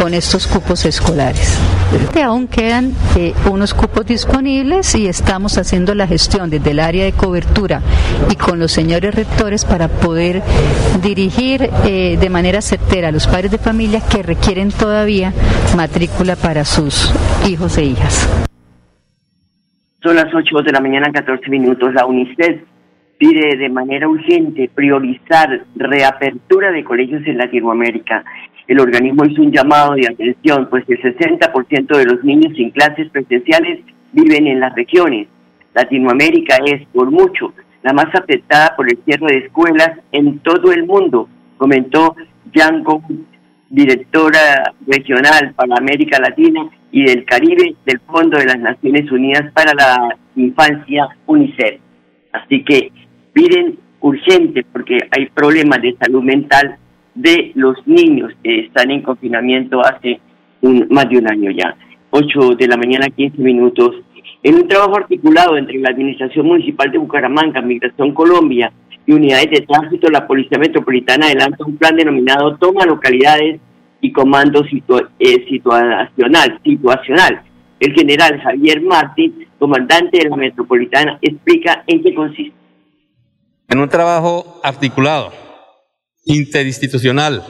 con 0.00 0.14
estos 0.14 0.46
cupos 0.46 0.84
escolares. 0.84 1.60
Aún 2.22 2.48
quedan 2.48 2.92
eh, 3.16 3.32
unos 3.50 3.72
cupos 3.72 4.04
disponibles 4.06 4.94
y 4.94 5.06
estamos 5.06 5.58
haciendo 5.58 5.94
la 5.94 6.06
gestión 6.06 6.50
desde 6.50 6.72
el 6.72 6.80
área 6.80 7.04
de 7.04 7.12
cobertura 7.12 7.80
y 8.30 8.36
con 8.36 8.58
los 8.58 8.72
señores 8.72 9.14
rectores 9.14 9.64
para 9.64 9.88
poder 9.88 10.42
dirigir 11.02 11.70
eh, 11.86 12.16
de 12.18 12.30
manera 12.30 12.60
certera 12.60 13.08
a 13.08 13.12
los 13.12 13.26
padres 13.26 13.50
de 13.52 13.58
familia 13.58 14.00
que 14.00 14.22
requieren 14.22 14.70
todavía 14.70 15.32
matrícula 15.76 16.36
para 16.36 16.64
sus 16.64 17.12
hijos 17.48 17.78
e 17.78 17.84
hijas. 17.84 18.28
Son 20.02 20.14
las 20.14 20.32
8 20.34 20.62
de 20.62 20.72
la 20.72 20.80
mañana, 20.80 21.10
14 21.12 21.48
minutos. 21.50 21.92
La 21.94 22.06
UNICEF 22.06 22.62
pide 23.18 23.56
de 23.56 23.68
manera 23.68 24.08
urgente 24.08 24.70
priorizar 24.74 25.64
reapertura 25.74 26.70
de 26.70 26.84
colegios 26.84 27.22
en 27.26 27.38
Latinoamérica. 27.38 28.24
El 28.66 28.80
organismo 28.80 29.24
hizo 29.24 29.42
un 29.42 29.52
llamado 29.52 29.94
de 29.94 30.08
atención, 30.08 30.68
pues 30.68 30.84
el 30.88 31.00
60% 31.00 31.96
de 31.96 32.04
los 32.04 32.24
niños 32.24 32.52
sin 32.56 32.70
clases 32.70 33.08
presenciales 33.10 33.80
viven 34.12 34.46
en 34.46 34.60
las 34.60 34.74
regiones. 34.74 35.28
Latinoamérica 35.74 36.56
es, 36.64 36.86
por 36.88 37.10
mucho, 37.10 37.52
la 37.82 37.92
más 37.92 38.12
afectada 38.14 38.74
por 38.74 38.90
el 38.90 38.98
cierre 39.04 39.26
de 39.26 39.46
escuelas 39.46 39.92
en 40.10 40.40
todo 40.40 40.72
el 40.72 40.84
mundo, 40.84 41.28
comentó 41.56 42.16
Django, 42.52 43.02
directora 43.68 44.72
regional 44.86 45.52
para 45.54 45.76
América 45.76 46.18
Latina 46.18 46.68
y 46.90 47.04
del 47.04 47.24
Caribe 47.24 47.74
del 47.84 48.00
Fondo 48.00 48.38
de 48.38 48.46
las 48.46 48.58
Naciones 48.58 49.10
Unidas 49.10 49.52
para 49.52 49.74
la 49.74 50.16
Infancia, 50.36 51.08
UNICEF. 51.26 51.80
Así 52.32 52.64
que 52.64 52.90
piden 53.32 53.78
urgente 54.00 54.64
porque 54.72 54.98
hay 55.10 55.26
problemas 55.26 55.82
de 55.82 55.96
salud 55.98 56.22
mental 56.22 56.78
de 57.16 57.52
los 57.54 57.76
niños 57.86 58.32
que 58.42 58.60
están 58.60 58.90
en 58.90 59.02
confinamiento 59.02 59.80
hace 59.80 60.20
un, 60.60 60.86
más 60.90 61.08
de 61.08 61.18
un 61.18 61.30
año 61.30 61.50
ya. 61.50 61.76
8 62.10 62.54
de 62.56 62.68
la 62.68 62.76
mañana, 62.76 63.08
15 63.08 63.38
minutos. 63.42 63.96
En 64.42 64.54
un 64.54 64.68
trabajo 64.68 64.96
articulado 64.96 65.56
entre 65.56 65.78
la 65.78 65.90
Administración 65.90 66.46
Municipal 66.46 66.90
de 66.90 66.98
Bucaramanga, 66.98 67.60
Migración 67.60 68.12
Colombia 68.12 68.72
y 69.06 69.12
unidades 69.12 69.50
de 69.50 69.66
tránsito, 69.66 70.08
la 70.08 70.26
Policía 70.26 70.58
Metropolitana 70.58 71.26
adelanta 71.26 71.64
un 71.64 71.76
plan 71.76 71.96
denominado 71.96 72.56
Toma 72.56 72.84
Localidades 72.84 73.60
y 74.00 74.12
Comando 74.12 74.64
eh, 74.64 75.46
situacional, 75.48 76.60
situacional. 76.64 77.42
El 77.80 77.92
general 77.92 78.40
Javier 78.40 78.80
Martín, 78.82 79.46
comandante 79.58 80.18
de 80.18 80.28
la 80.28 80.36
Metropolitana, 80.36 81.18
explica 81.20 81.82
en 81.86 82.02
qué 82.02 82.14
consiste. 82.14 82.54
En 83.68 83.80
un 83.80 83.88
trabajo 83.88 84.60
articulado, 84.62 85.32
interinstitucional, 86.26 87.42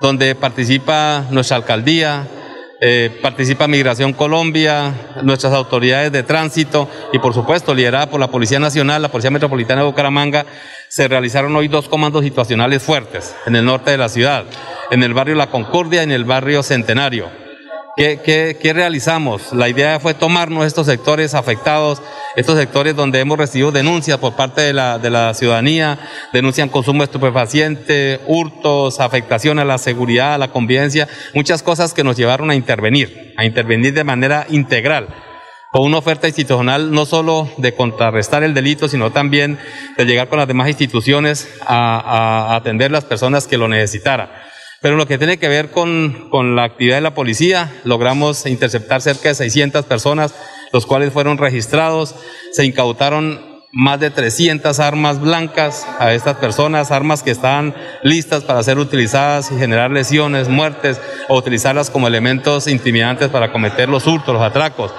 donde 0.00 0.34
participa 0.34 1.26
nuestra 1.30 1.56
alcaldía, 1.56 2.28
eh, 2.82 3.10
participa 3.20 3.68
Migración 3.68 4.14
Colombia, 4.14 4.94
nuestras 5.22 5.52
autoridades 5.52 6.12
de 6.12 6.22
tránsito 6.22 6.88
y 7.12 7.18
por 7.18 7.34
supuesto 7.34 7.74
liderada 7.74 8.08
por 8.08 8.20
la 8.20 8.30
Policía 8.30 8.58
Nacional, 8.58 9.02
la 9.02 9.10
Policía 9.10 9.30
Metropolitana 9.30 9.82
de 9.82 9.88
Bucaramanga, 9.88 10.46
se 10.88 11.06
realizaron 11.08 11.54
hoy 11.56 11.68
dos 11.68 11.88
comandos 11.88 12.24
situacionales 12.24 12.82
fuertes 12.82 13.34
en 13.46 13.56
el 13.56 13.64
norte 13.64 13.90
de 13.90 13.98
la 13.98 14.08
ciudad, 14.08 14.44
en 14.90 15.02
el 15.02 15.12
barrio 15.12 15.34
La 15.34 15.50
Concordia 15.50 16.00
y 16.00 16.04
en 16.04 16.12
el 16.12 16.24
barrio 16.24 16.62
Centenario. 16.62 17.39
¿Qué, 18.00 18.72
realizamos? 18.74 19.52
La 19.52 19.68
idea 19.68 20.00
fue 20.00 20.14
tomarnos 20.14 20.64
estos 20.64 20.86
sectores 20.86 21.34
afectados, 21.34 22.00
estos 22.34 22.56
sectores 22.58 22.96
donde 22.96 23.20
hemos 23.20 23.36
recibido 23.36 23.72
denuncias 23.72 24.16
por 24.16 24.36
parte 24.36 24.62
de 24.62 24.72
la, 24.72 24.98
de 24.98 25.10
la 25.10 25.34
ciudadanía, 25.34 25.98
denuncian 26.32 26.70
consumo 26.70 27.04
estupefaciente, 27.04 28.18
hurtos, 28.26 29.00
afectación 29.00 29.58
a 29.58 29.66
la 29.66 29.76
seguridad, 29.76 30.32
a 30.32 30.38
la 30.38 30.50
convivencia, 30.50 31.08
muchas 31.34 31.62
cosas 31.62 31.92
que 31.92 32.02
nos 32.02 32.16
llevaron 32.16 32.50
a 32.50 32.54
intervenir, 32.54 33.34
a 33.36 33.44
intervenir 33.44 33.92
de 33.92 34.04
manera 34.04 34.46
integral 34.48 35.08
con 35.70 35.82
una 35.82 35.98
oferta 35.98 36.26
institucional 36.26 36.90
no 36.92 37.04
solo 37.04 37.50
de 37.58 37.74
contrarrestar 37.74 38.42
el 38.42 38.54
delito, 38.54 38.88
sino 38.88 39.12
también 39.12 39.58
de 39.98 40.06
llegar 40.06 40.28
con 40.28 40.38
las 40.38 40.48
demás 40.48 40.68
instituciones 40.68 41.48
a, 41.66 42.00
a 42.00 42.56
atender 42.56 42.90
las 42.90 43.04
personas 43.04 43.46
que 43.46 43.58
lo 43.58 43.68
necesitaran. 43.68 44.30
Pero 44.80 44.96
lo 44.96 45.06
que 45.06 45.18
tiene 45.18 45.38
que 45.38 45.48
ver 45.48 45.70
con, 45.70 46.28
con 46.30 46.56
la 46.56 46.64
actividad 46.64 46.96
de 46.96 47.02
la 47.02 47.14
policía, 47.14 47.70
logramos 47.84 48.46
interceptar 48.46 49.02
cerca 49.02 49.28
de 49.28 49.34
600 49.34 49.84
personas, 49.84 50.34
los 50.72 50.86
cuales 50.86 51.12
fueron 51.12 51.36
registrados, 51.36 52.14
se 52.52 52.64
incautaron 52.64 53.50
más 53.72 54.00
de 54.00 54.10
300 54.10 54.80
armas 54.80 55.20
blancas 55.20 55.86
a 55.98 56.12
estas 56.12 56.36
personas, 56.38 56.90
armas 56.90 57.22
que 57.22 57.30
estaban 57.30 57.74
listas 58.02 58.42
para 58.42 58.62
ser 58.62 58.78
utilizadas 58.78 59.52
y 59.52 59.58
generar 59.58 59.90
lesiones, 59.90 60.48
muertes 60.48 61.00
o 61.28 61.36
utilizarlas 61.36 61.90
como 61.90 62.08
elementos 62.08 62.66
intimidantes 62.66 63.28
para 63.28 63.52
cometer 63.52 63.88
los 63.88 64.06
hurtos, 64.06 64.34
los 64.34 64.42
atracos. 64.42 64.92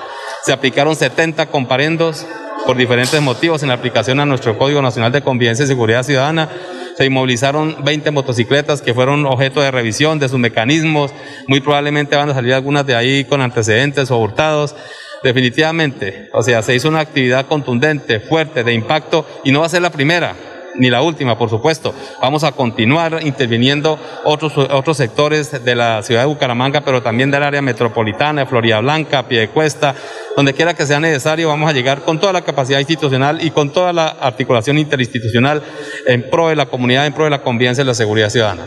Se 0.43 0.53
aplicaron 0.53 0.95
70 0.95 1.47
comparendos 1.47 2.25
por 2.65 2.77
diferentes 2.77 3.19
motivos 3.21 3.63
en 3.63 3.69
la 3.69 3.75
aplicación 3.75 4.19
a 4.19 4.25
nuestro 4.25 4.57
Código 4.57 4.81
Nacional 4.81 5.11
de 5.11 5.23
Convivencia 5.23 5.65
y 5.65 5.67
Seguridad 5.67 6.03
Ciudadana 6.03 6.49
se 6.97 7.05
inmovilizaron 7.05 7.83
20 7.83 8.11
motocicletas 8.11 8.81
que 8.81 8.93
fueron 8.93 9.25
objeto 9.25 9.61
de 9.61 9.71
revisión 9.71 10.19
de 10.19 10.29
sus 10.29 10.39
mecanismos, 10.39 11.11
muy 11.47 11.59
probablemente 11.61 12.15
van 12.15 12.29
a 12.29 12.33
salir 12.33 12.53
algunas 12.53 12.85
de 12.85 12.95
ahí 12.95 13.25
con 13.25 13.41
antecedentes 13.41 14.11
o 14.11 14.17
hurtados. 14.17 14.75
Definitivamente, 15.23 16.29
o 16.33 16.41
sea, 16.41 16.63
se 16.63 16.73
hizo 16.73 16.89
una 16.89 16.99
actividad 16.99 17.45
contundente, 17.45 18.19
fuerte, 18.19 18.63
de 18.63 18.73
impacto 18.73 19.25
y 19.43 19.51
no 19.51 19.59
va 19.59 19.67
a 19.67 19.69
ser 19.69 19.83
la 19.83 19.91
primera 19.91 20.35
ni 20.75 20.89
la 20.89 21.01
última, 21.01 21.37
por 21.37 21.49
supuesto. 21.49 21.93
Vamos 22.21 22.43
a 22.43 22.51
continuar 22.51 23.19
interviniendo 23.23 23.97
otros, 24.23 24.57
otros 24.57 24.97
sectores 24.97 25.63
de 25.63 25.75
la 25.75 26.01
ciudad 26.03 26.21
de 26.21 26.27
Bucaramanga, 26.27 26.81
pero 26.81 27.01
también 27.01 27.31
del 27.31 27.43
área 27.43 27.61
metropolitana, 27.61 28.41
de 28.41 28.47
Florida 28.47 28.79
Blanca, 28.79 29.27
Piedecuesta, 29.27 29.95
donde 30.35 30.53
quiera 30.53 30.73
que 30.73 30.85
sea 30.85 30.99
necesario, 30.99 31.49
vamos 31.49 31.69
a 31.69 31.73
llegar 31.73 32.01
con 32.01 32.19
toda 32.19 32.33
la 32.33 32.41
capacidad 32.41 32.79
institucional 32.79 33.43
y 33.43 33.51
con 33.51 33.71
toda 33.71 33.93
la 33.93 34.07
articulación 34.07 34.77
interinstitucional 34.77 35.61
en 36.07 36.29
pro 36.29 36.49
de 36.49 36.55
la 36.55 36.65
comunidad, 36.65 37.05
en 37.05 37.13
pro 37.13 37.25
de 37.25 37.29
la 37.31 37.41
convivencia 37.41 37.83
y 37.83 37.87
la 37.87 37.93
seguridad 37.93 38.29
ciudadana. 38.29 38.63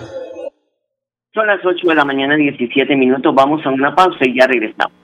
Son 1.32 1.46
las 1.46 1.64
8 1.64 1.88
de 1.88 1.94
la 1.96 2.04
mañana, 2.04 2.37
17 2.37 2.94
minutos. 2.94 3.34
Vamos 3.34 3.64
a 3.66 3.70
una 3.70 3.94
pausa 3.94 4.20
y 4.20 4.38
ya 4.38 4.46
regresamos. 4.46 5.03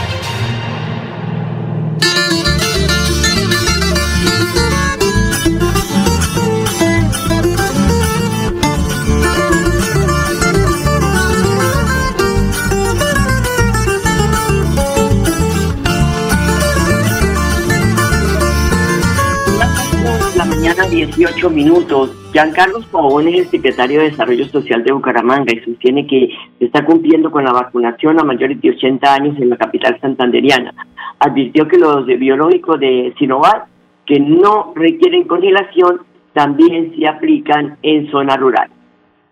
Mañana 20.71 20.89
18 20.89 21.49
minutos. 21.49 22.11
Giancarlos 22.31 22.85
Pavón 22.85 23.27
es 23.27 23.39
el 23.39 23.45
secretario 23.47 23.99
de 23.99 24.11
Desarrollo 24.11 24.45
Social 24.47 24.83
de 24.83 24.93
Bucaramanga 24.93 25.53
y 25.53 25.59
sostiene 25.59 26.07
que 26.07 26.29
se 26.59 26.65
está 26.65 26.85
cumpliendo 26.85 27.29
con 27.29 27.43
la 27.43 27.51
vacunación 27.51 28.19
a 28.19 28.23
mayores 28.23 28.61
de 28.61 28.69
80 28.69 29.13
años 29.13 29.37
en 29.37 29.49
la 29.49 29.57
capital 29.57 29.99
santanderiana. 29.99 30.73
Advirtió 31.19 31.67
que 31.67 31.77
los 31.77 32.05
biológicos 32.05 32.79
de 32.79 33.13
Sinovac, 33.19 33.67
que 34.05 34.19
no 34.21 34.71
requieren 34.75 35.27
congelación, 35.27 36.01
también 36.33 36.95
se 36.97 37.05
aplican 37.05 37.77
en 37.81 38.09
zona 38.09 38.37
rural. 38.37 38.69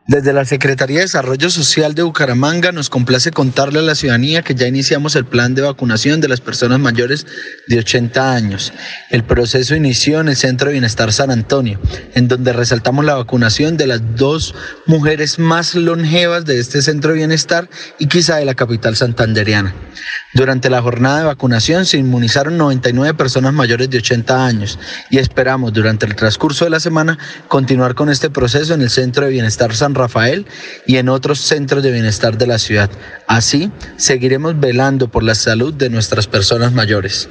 Desde 0.10 0.34
la 0.34 0.44
Secretaría 0.44 0.98
de 0.98 1.04
Desarrollo 1.04 1.52
Social 1.52 1.94
de 1.94 2.02
Bucaramanga 2.02 2.72
nos 2.72 2.90
complace 2.90 3.30
contarle 3.30 3.78
a 3.78 3.84
la 3.84 3.94
ciudadanía 3.94 4.42
que 4.42 4.56
ya 4.56 4.66
iniciamos 4.66 5.16
el 5.16 5.24
plan 5.24 5.54
de 5.54 5.62
vacunación 5.62 6.20
de 6.20 6.28
las 6.28 6.42
personas 6.42 6.80
mayores 6.80 7.28
de 7.68 7.78
80 7.78 8.34
años. 8.34 8.74
El 9.12 9.24
proceso 9.24 9.76
inició 9.76 10.20
en 10.20 10.30
el 10.30 10.36
Centro 10.36 10.70
de 10.70 10.74
Bienestar 10.74 11.14
San 11.14 11.30
Antonio, 11.30 11.80
en 12.16 12.28
donde 12.28 12.54
resaltamos 12.54 13.06
la 13.06 13.14
vacunación 13.14 13.78
de 13.78 13.86
las 13.86 14.02
dos 14.16 14.56
mujeres 14.88 15.38
más 15.38 15.76
longevas 15.76 16.44
de 16.44 16.60
este 16.60 16.82
Centro 16.82 17.12
de 17.12 17.18
Bienestar 17.18 17.70
y 18.00 18.08
quizá 18.08 18.38
de 18.38 18.46
la 18.46 18.56
capital 18.56 18.96
santanderiana. 18.96 19.76
Durante 20.34 20.72
la 20.72 20.82
jornada 20.82 21.20
de 21.20 21.26
vacunación 21.26 21.86
se 21.86 21.98
inmunizaron 21.98 22.58
99 22.58 23.14
personas 23.14 23.54
mayores 23.54 23.92
de 23.92 24.00
80 24.00 24.44
años 24.44 24.80
y 25.12 25.20
esperamos 25.20 25.72
durante 25.72 26.08
el 26.08 26.16
transcurso 26.16 26.66
de 26.66 26.72
la 26.72 26.80
semana 26.80 27.20
continuar 27.48 27.94
con 27.94 28.10
este 28.10 28.32
proceso 28.32 28.74
en 28.74 28.82
el 28.82 28.90
Centro 28.90 29.26
de 29.26 29.32
Bienestar 29.32 29.76
San 29.76 29.94
Rafael 30.00 30.46
y 30.88 30.98
en 30.98 31.10
otros 31.10 31.40
centros 31.40 31.84
de 31.84 31.92
bienestar 31.92 32.38
de 32.38 32.48
la 32.48 32.58
ciudad. 32.58 32.90
Así, 33.28 33.72
seguiremos 33.98 34.60
velando 34.60 35.10
por 35.10 35.24
la 35.24 35.36
salud 35.36 35.74
de 35.74 35.90
nuestras 35.90 36.28
personas 36.28 36.74
mayores. 36.74 37.30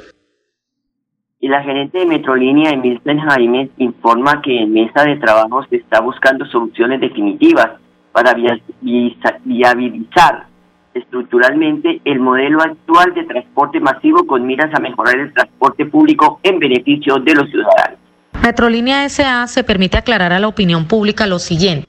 Y 1.41 1.49
la 1.49 1.63
gerente 1.63 1.99
de 1.99 2.07
Metrolínea, 2.07 2.71
Emilsen 2.71 3.21
Jaime, 3.21 3.71
informa 3.79 4.43
que 4.43 4.63
en 4.63 4.73
mesa 4.73 5.05
de 5.05 5.17
trabajo 5.17 5.65
se 5.71 5.77
está 5.77 6.01
buscando 6.01 6.45
soluciones 6.47 7.01
definitivas 7.01 7.71
para 8.13 8.35
viabilizar 8.35 10.49
estructuralmente 10.95 12.01
el 12.05 12.21
modelo 12.21 12.61
actual 12.61 13.15
de 13.15 13.25
transporte 13.25 13.81
masivo 13.81 14.27
con 14.27 14.47
miras 14.47 14.73
a 14.75 14.81
mejorar 14.81 15.19
el 15.19 15.33
transporte 15.33 15.87
público 15.87 16.41
en 16.43 16.59
beneficio 16.59 17.19
de 17.19 17.35
los 17.35 17.49
ciudadanos. 17.51 17.99
Metrolínea 18.43 19.09
SA 19.09 19.47
se 19.47 19.65
permite 19.65 19.99
aclarar 19.99 20.33
a 20.33 20.39
la 20.39 20.49
opinión 20.49 20.87
pública 20.87 21.27
lo 21.27 21.39
siguiente. 21.39 21.87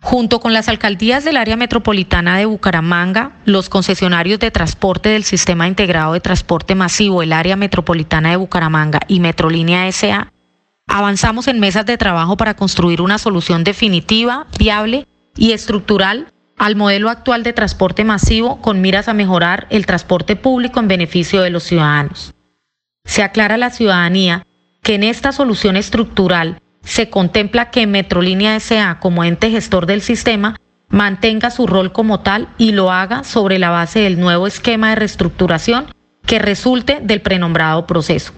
Junto 0.00 0.38
con 0.40 0.52
las 0.52 0.68
alcaldías 0.68 1.24
del 1.24 1.36
área 1.36 1.56
metropolitana 1.56 2.38
de 2.38 2.46
Bucaramanga, 2.46 3.32
los 3.44 3.68
concesionarios 3.68 4.38
de 4.38 4.52
transporte 4.52 5.08
del 5.08 5.24
Sistema 5.24 5.66
Integrado 5.66 6.12
de 6.12 6.20
Transporte 6.20 6.74
Masivo, 6.76 7.22
el 7.22 7.32
área 7.32 7.56
metropolitana 7.56 8.30
de 8.30 8.36
Bucaramanga 8.36 9.00
y 9.08 9.18
Metrolínea 9.18 9.90
SA, 9.90 10.32
avanzamos 10.86 11.48
en 11.48 11.58
mesas 11.58 11.84
de 11.84 11.98
trabajo 11.98 12.36
para 12.36 12.54
construir 12.54 13.02
una 13.02 13.18
solución 13.18 13.64
definitiva, 13.64 14.46
viable 14.56 15.06
y 15.36 15.52
estructural 15.52 16.32
al 16.56 16.76
modelo 16.76 17.10
actual 17.10 17.42
de 17.42 17.52
transporte 17.52 18.04
masivo 18.04 18.60
con 18.60 18.80
miras 18.80 19.08
a 19.08 19.14
mejorar 19.14 19.66
el 19.70 19.84
transporte 19.84 20.36
público 20.36 20.80
en 20.80 20.88
beneficio 20.88 21.42
de 21.42 21.50
los 21.50 21.64
ciudadanos. 21.64 22.34
Se 23.04 23.22
aclara 23.22 23.56
a 23.56 23.58
la 23.58 23.70
ciudadanía 23.70 24.46
que 24.82 24.94
en 24.94 25.02
esta 25.02 25.32
solución 25.32 25.76
estructural 25.76 26.62
se 26.88 27.10
contempla 27.10 27.70
que 27.70 27.86
Metrolínea 27.86 28.58
SA 28.58 28.98
como 28.98 29.22
ente 29.22 29.50
gestor 29.50 29.84
del 29.84 30.00
sistema 30.00 30.56
mantenga 30.88 31.50
su 31.50 31.66
rol 31.66 31.92
como 31.92 32.20
tal 32.20 32.48
y 32.56 32.72
lo 32.72 32.90
haga 32.90 33.24
sobre 33.24 33.58
la 33.58 33.68
base 33.68 34.00
del 34.00 34.18
nuevo 34.18 34.46
esquema 34.46 34.88
de 34.88 34.96
reestructuración 34.96 35.86
que 36.24 36.38
resulte 36.38 37.00
del 37.02 37.20
prenombrado 37.20 37.86
proceso. 37.86 38.32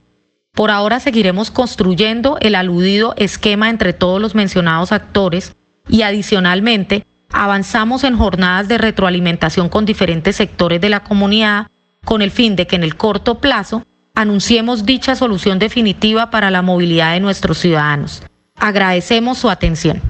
Por 0.53 0.73
ahora 0.73 0.99
seguiremos 0.99 1.53
construyendo 1.53 2.39
el 2.41 2.57
aludido 2.57 3.15
esquema 3.17 3.71
entre 3.71 3.93
todos 3.93 4.21
los 4.21 4.35
mencionados 4.35 4.91
actores 4.91 5.55
y 5.89 6.03
adicionalmente 6.03 7.07
avanzamos 7.33 8.03
en 8.03 8.17
jornadas 8.17 8.67
de 8.67 8.79
retroalimentación 8.79 9.69
con 9.69 9.87
diferentes 9.87 10.35
sectores 10.35 10.81
de 10.81 10.89
la 10.89 11.05
comunidad 11.05 11.69
con 12.05 12.21
el 12.21 12.33
fin 12.33 12.57
de 12.57 12.67
que 12.67 12.75
en 12.75 12.83
el 12.83 12.97
corto 12.97 13.39
plazo 13.39 13.85
anunciemos 14.17 14.85
dicha 14.85 15.15
solución 15.15 15.61
definitiva 15.61 16.31
para 16.31 16.51
la 16.51 16.63
movilidad 16.63 17.13
de 17.13 17.21
nuestros 17.21 17.59
ciudadanos. 17.59 18.25
Agradecemos 18.61 19.39
su 19.39 19.49
atención. 19.49 20.01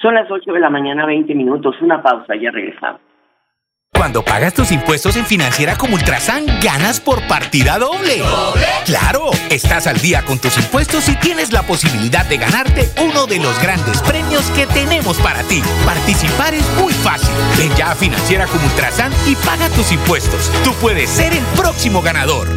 Son 0.00 0.14
las 0.14 0.30
8 0.30 0.52
de 0.52 0.60
la 0.60 0.70
mañana, 0.70 1.06
20 1.06 1.34
minutos. 1.34 1.74
Una 1.82 2.02
pausa, 2.02 2.34
ya 2.40 2.50
regresamos. 2.50 3.00
Cuando 3.92 4.24
pagas 4.24 4.54
tus 4.54 4.72
impuestos 4.72 5.16
en 5.16 5.26
Financiera 5.26 5.76
como 5.76 5.94
Ultrasan, 5.94 6.46
ganas 6.62 7.00
por 7.00 7.20
partida 7.28 7.78
doble. 7.78 8.22
Claro, 8.86 9.30
estás 9.50 9.86
al 9.86 9.98
día 9.98 10.22
con 10.24 10.38
tus 10.38 10.56
impuestos 10.56 11.06
y 11.10 11.16
tienes 11.16 11.52
la 11.52 11.62
posibilidad 11.64 12.24
de 12.24 12.38
ganarte 12.38 12.88
uno 13.02 13.26
de 13.26 13.38
los 13.40 13.60
grandes 13.60 14.00
premios 14.00 14.50
que 14.52 14.66
tenemos 14.66 15.18
para 15.20 15.42
ti. 15.42 15.60
Participar 15.84 16.54
es 16.54 16.66
muy 16.80 16.94
fácil. 16.94 17.28
Ven 17.58 17.76
ya 17.76 17.90
a 17.90 17.94
Financiera 17.94 18.46
como 18.46 18.64
Ultrasan 18.64 19.12
y 19.26 19.34
paga 19.36 19.68
tus 19.68 19.92
impuestos. 19.92 20.50
Tú 20.64 20.72
puedes 20.80 21.10
ser 21.10 21.34
el 21.34 21.44
próximo 21.54 22.00
ganador. 22.00 22.48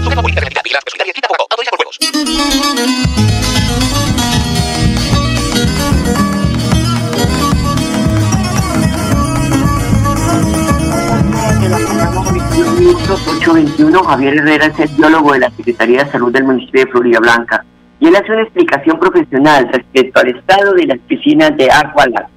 821. 12.53 14.03
Javier 14.03 14.35
Herrera 14.35 14.65
es 14.67 14.79
el 14.79 14.89
biólogo 14.95 15.33
de 15.33 15.39
la 15.39 15.49
Secretaría 15.51 16.03
de 16.03 16.11
Salud 16.11 16.31
del 16.31 16.43
municipio 16.43 16.85
de 16.85 16.91
Florida 16.91 17.19
Blanca 17.19 17.65
y 17.99 18.07
él 18.07 18.15
hace 18.15 18.31
una 18.31 18.43
explicación 18.43 18.99
profesional 18.99 19.69
respecto 19.71 20.19
al 20.19 20.27
estado 20.29 20.73
de 20.73 20.85
las 20.85 20.99
piscinas 20.99 21.55
de 21.57 21.71
Aqualab. 21.71 22.27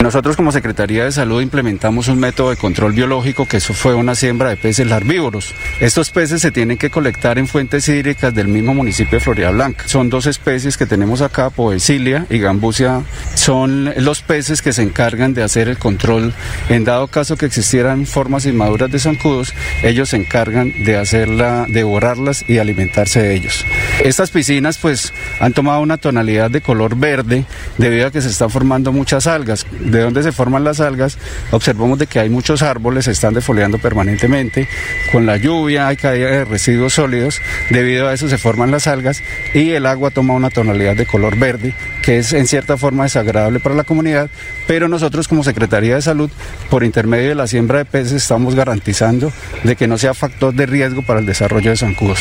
Nosotros 0.00 0.36
como 0.36 0.52
Secretaría 0.52 1.04
de 1.04 1.12
Salud 1.12 1.42
implementamos 1.42 2.06
un 2.06 2.20
método 2.20 2.50
de 2.50 2.56
control 2.56 2.92
biológico 2.92 3.46
que 3.46 3.56
eso 3.56 3.74
fue 3.74 3.94
una 3.94 4.14
siembra 4.14 4.48
de 4.48 4.56
peces 4.56 4.86
larvívoros. 4.86 5.54
Estos 5.80 6.10
peces 6.10 6.40
se 6.40 6.52
tienen 6.52 6.78
que 6.78 6.88
colectar 6.88 7.36
en 7.36 7.48
fuentes 7.48 7.88
hídricas 7.88 8.32
del 8.32 8.46
mismo 8.46 8.74
municipio 8.74 9.18
de 9.18 9.24
Florida 9.24 9.50
Blanca. 9.50 9.88
Son 9.88 10.08
dos 10.08 10.26
especies 10.26 10.76
que 10.76 10.86
tenemos 10.86 11.20
acá, 11.20 11.50
Poecilia 11.50 12.26
y 12.30 12.38
Gambusia. 12.38 13.02
Son 13.34 13.92
los 13.96 14.22
peces 14.22 14.62
que 14.62 14.72
se 14.72 14.82
encargan 14.82 15.34
de 15.34 15.42
hacer 15.42 15.68
el 15.68 15.78
control. 15.78 16.32
En 16.68 16.84
dado 16.84 17.08
caso 17.08 17.36
que 17.36 17.46
existieran 17.46 18.06
formas 18.06 18.46
inmaduras 18.46 18.92
de 18.92 19.00
zancudos, 19.00 19.52
ellos 19.82 20.10
se 20.10 20.16
encargan 20.16 20.72
de 20.84 20.96
hacerla, 20.96 21.66
devorarlas 21.68 22.44
y 22.48 22.58
alimentarse 22.58 23.20
de 23.20 23.34
ellos. 23.34 23.64
Estas 24.04 24.30
piscinas 24.30 24.78
pues 24.78 25.12
han 25.40 25.52
tomado 25.52 25.80
una 25.80 25.96
tonalidad 25.96 26.50
de 26.50 26.60
color 26.60 26.96
verde 26.96 27.44
debido 27.78 28.06
a 28.06 28.10
que 28.12 28.22
se 28.22 28.28
están 28.28 28.48
formando 28.48 28.92
muchas 28.92 29.26
algas 29.26 29.66
de 29.80 30.00
donde 30.00 30.22
se 30.22 30.30
forman 30.30 30.62
las 30.62 30.80
algas, 30.80 31.18
observamos 31.50 31.98
de 31.98 32.06
que 32.06 32.20
hay 32.20 32.30
muchos 32.30 32.62
árboles, 32.62 33.06
se 33.06 33.10
están 33.10 33.34
defoliando 33.34 33.78
permanentemente. 33.78 34.68
Con 35.10 35.26
la 35.26 35.36
lluvia 35.36 35.88
hay 35.88 35.96
caída 35.96 36.30
de 36.30 36.44
residuos 36.44 36.94
sólidos, 36.94 37.40
debido 37.70 38.08
a 38.08 38.14
eso 38.14 38.28
se 38.28 38.38
forman 38.38 38.70
las 38.70 38.86
algas 38.86 39.22
y 39.52 39.70
el 39.70 39.84
agua 39.84 40.10
toma 40.10 40.34
una 40.34 40.50
tonalidad 40.50 40.96
de 40.96 41.06
color 41.06 41.36
verde, 41.36 41.74
que 42.02 42.18
es 42.18 42.32
en 42.32 42.46
cierta 42.46 42.76
forma 42.76 43.02
desagradable 43.02 43.58
para 43.58 43.74
la 43.74 43.84
comunidad, 43.84 44.30
pero 44.68 44.88
nosotros 44.88 45.26
como 45.26 45.42
Secretaría 45.42 45.96
de 45.96 46.02
Salud, 46.02 46.30
por 46.70 46.84
intermedio 46.84 47.30
de 47.30 47.34
la 47.34 47.48
siembra 47.48 47.78
de 47.78 47.84
peces, 47.84 48.12
estamos 48.12 48.54
garantizando 48.54 49.32
de 49.64 49.74
que 49.74 49.88
no 49.88 49.98
sea 49.98 50.14
factor 50.14 50.54
de 50.54 50.66
riesgo 50.66 51.02
para 51.04 51.20
el 51.20 51.26
desarrollo 51.26 51.70
de 51.70 51.76
zancudos. 51.76 52.20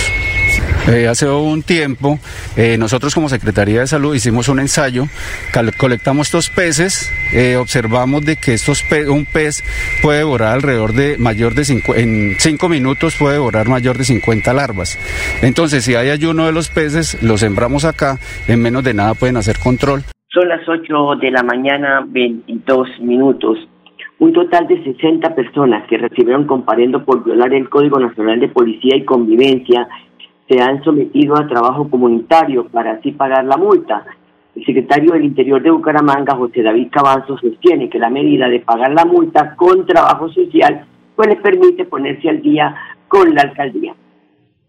Eh, 0.88 1.06
hace 1.10 1.30
un 1.30 1.64
tiempo, 1.64 2.18
eh, 2.56 2.78
nosotros 2.78 3.14
como 3.14 3.28
Secretaría 3.28 3.82
de 3.82 3.88
Salud 3.88 4.16
hicimos 4.16 4.48
un 4.48 4.62
ensayo, 4.62 5.04
colectamos 5.78 6.28
estos 6.28 6.50
peces, 6.50 7.12
eh, 7.34 7.58
observamos 7.58 8.26
de 8.26 8.38
que 8.38 8.54
estos 8.54 8.86
un 9.10 9.26
pez 9.26 9.66
puede 10.02 10.20
devorar 10.20 10.54
alrededor 10.54 10.94
de 10.94 11.18
mayor 11.18 11.56
de 11.56 11.64
en 11.98 12.36
5 12.40 12.70
minutos 12.70 13.18
puede 13.20 13.34
devorar 13.34 13.68
mayor 13.68 13.98
de 13.98 14.06
50 14.06 14.54
larvas. 14.54 14.98
Entonces, 15.42 15.84
si 15.84 15.96
hay 15.96 16.10
ayuno 16.10 16.46
de 16.46 16.54
los 16.54 16.70
peces, 16.70 17.22
los 17.22 17.42
sembramos 17.42 17.84
acá, 17.84 18.18
en 18.48 18.62
menos 18.62 18.82
de 18.86 18.94
nada 18.94 19.14
pueden 19.14 19.36
hacer 19.36 19.58
control. 19.62 20.04
Son 20.30 20.48
las 20.48 20.62
8 20.70 21.20
de 21.20 21.32
la 21.32 21.44
mañana, 21.44 22.06
22 22.08 22.88
minutos. 23.02 23.58
Un 24.20 24.32
total 24.32 24.68
de 24.68 24.82
60 24.84 25.36
personas 25.36 25.86
que 25.90 25.98
recibieron 25.98 26.48
comparendo 26.48 27.04
por 27.04 27.24
violar 27.26 27.54
el 27.54 27.70
Código 27.70 28.00
Nacional 28.00 28.40
de 28.40 28.48
Policía 28.48 28.96
y 28.96 29.04
Convivencia 29.04 29.88
se 30.48 30.62
han 30.62 30.84
sometido 30.84 31.38
a 31.38 31.48
trabajo 31.48 31.90
comunitario 31.90 32.68
para 32.68 32.94
así 32.94 33.12
pagar 33.12 33.46
la 33.46 33.58
multa. 33.58 34.06
El 34.56 34.66
secretario 34.66 35.12
del 35.14 35.26
Interior 35.26 35.62
de 35.62 35.72
Bucaramanga, 35.72 36.36
José 36.36 36.64
David 36.64 36.88
Cabanzo, 36.92 37.38
sostiene 37.38 37.90
que 37.90 38.00
la 38.00 38.10
medida 38.10 38.48
de 38.48 38.60
pagar 38.60 38.92
la 38.92 39.06
multa 39.06 39.56
con 39.56 39.86
trabajo 39.86 40.30
social 40.30 40.86
pues 41.16 41.30
les 41.30 41.42
permite 41.42 41.86
ponerse 41.86 42.30
al 42.30 42.42
día 42.42 42.76
con 43.08 43.34
la 43.34 43.42
alcaldía. 43.42 43.94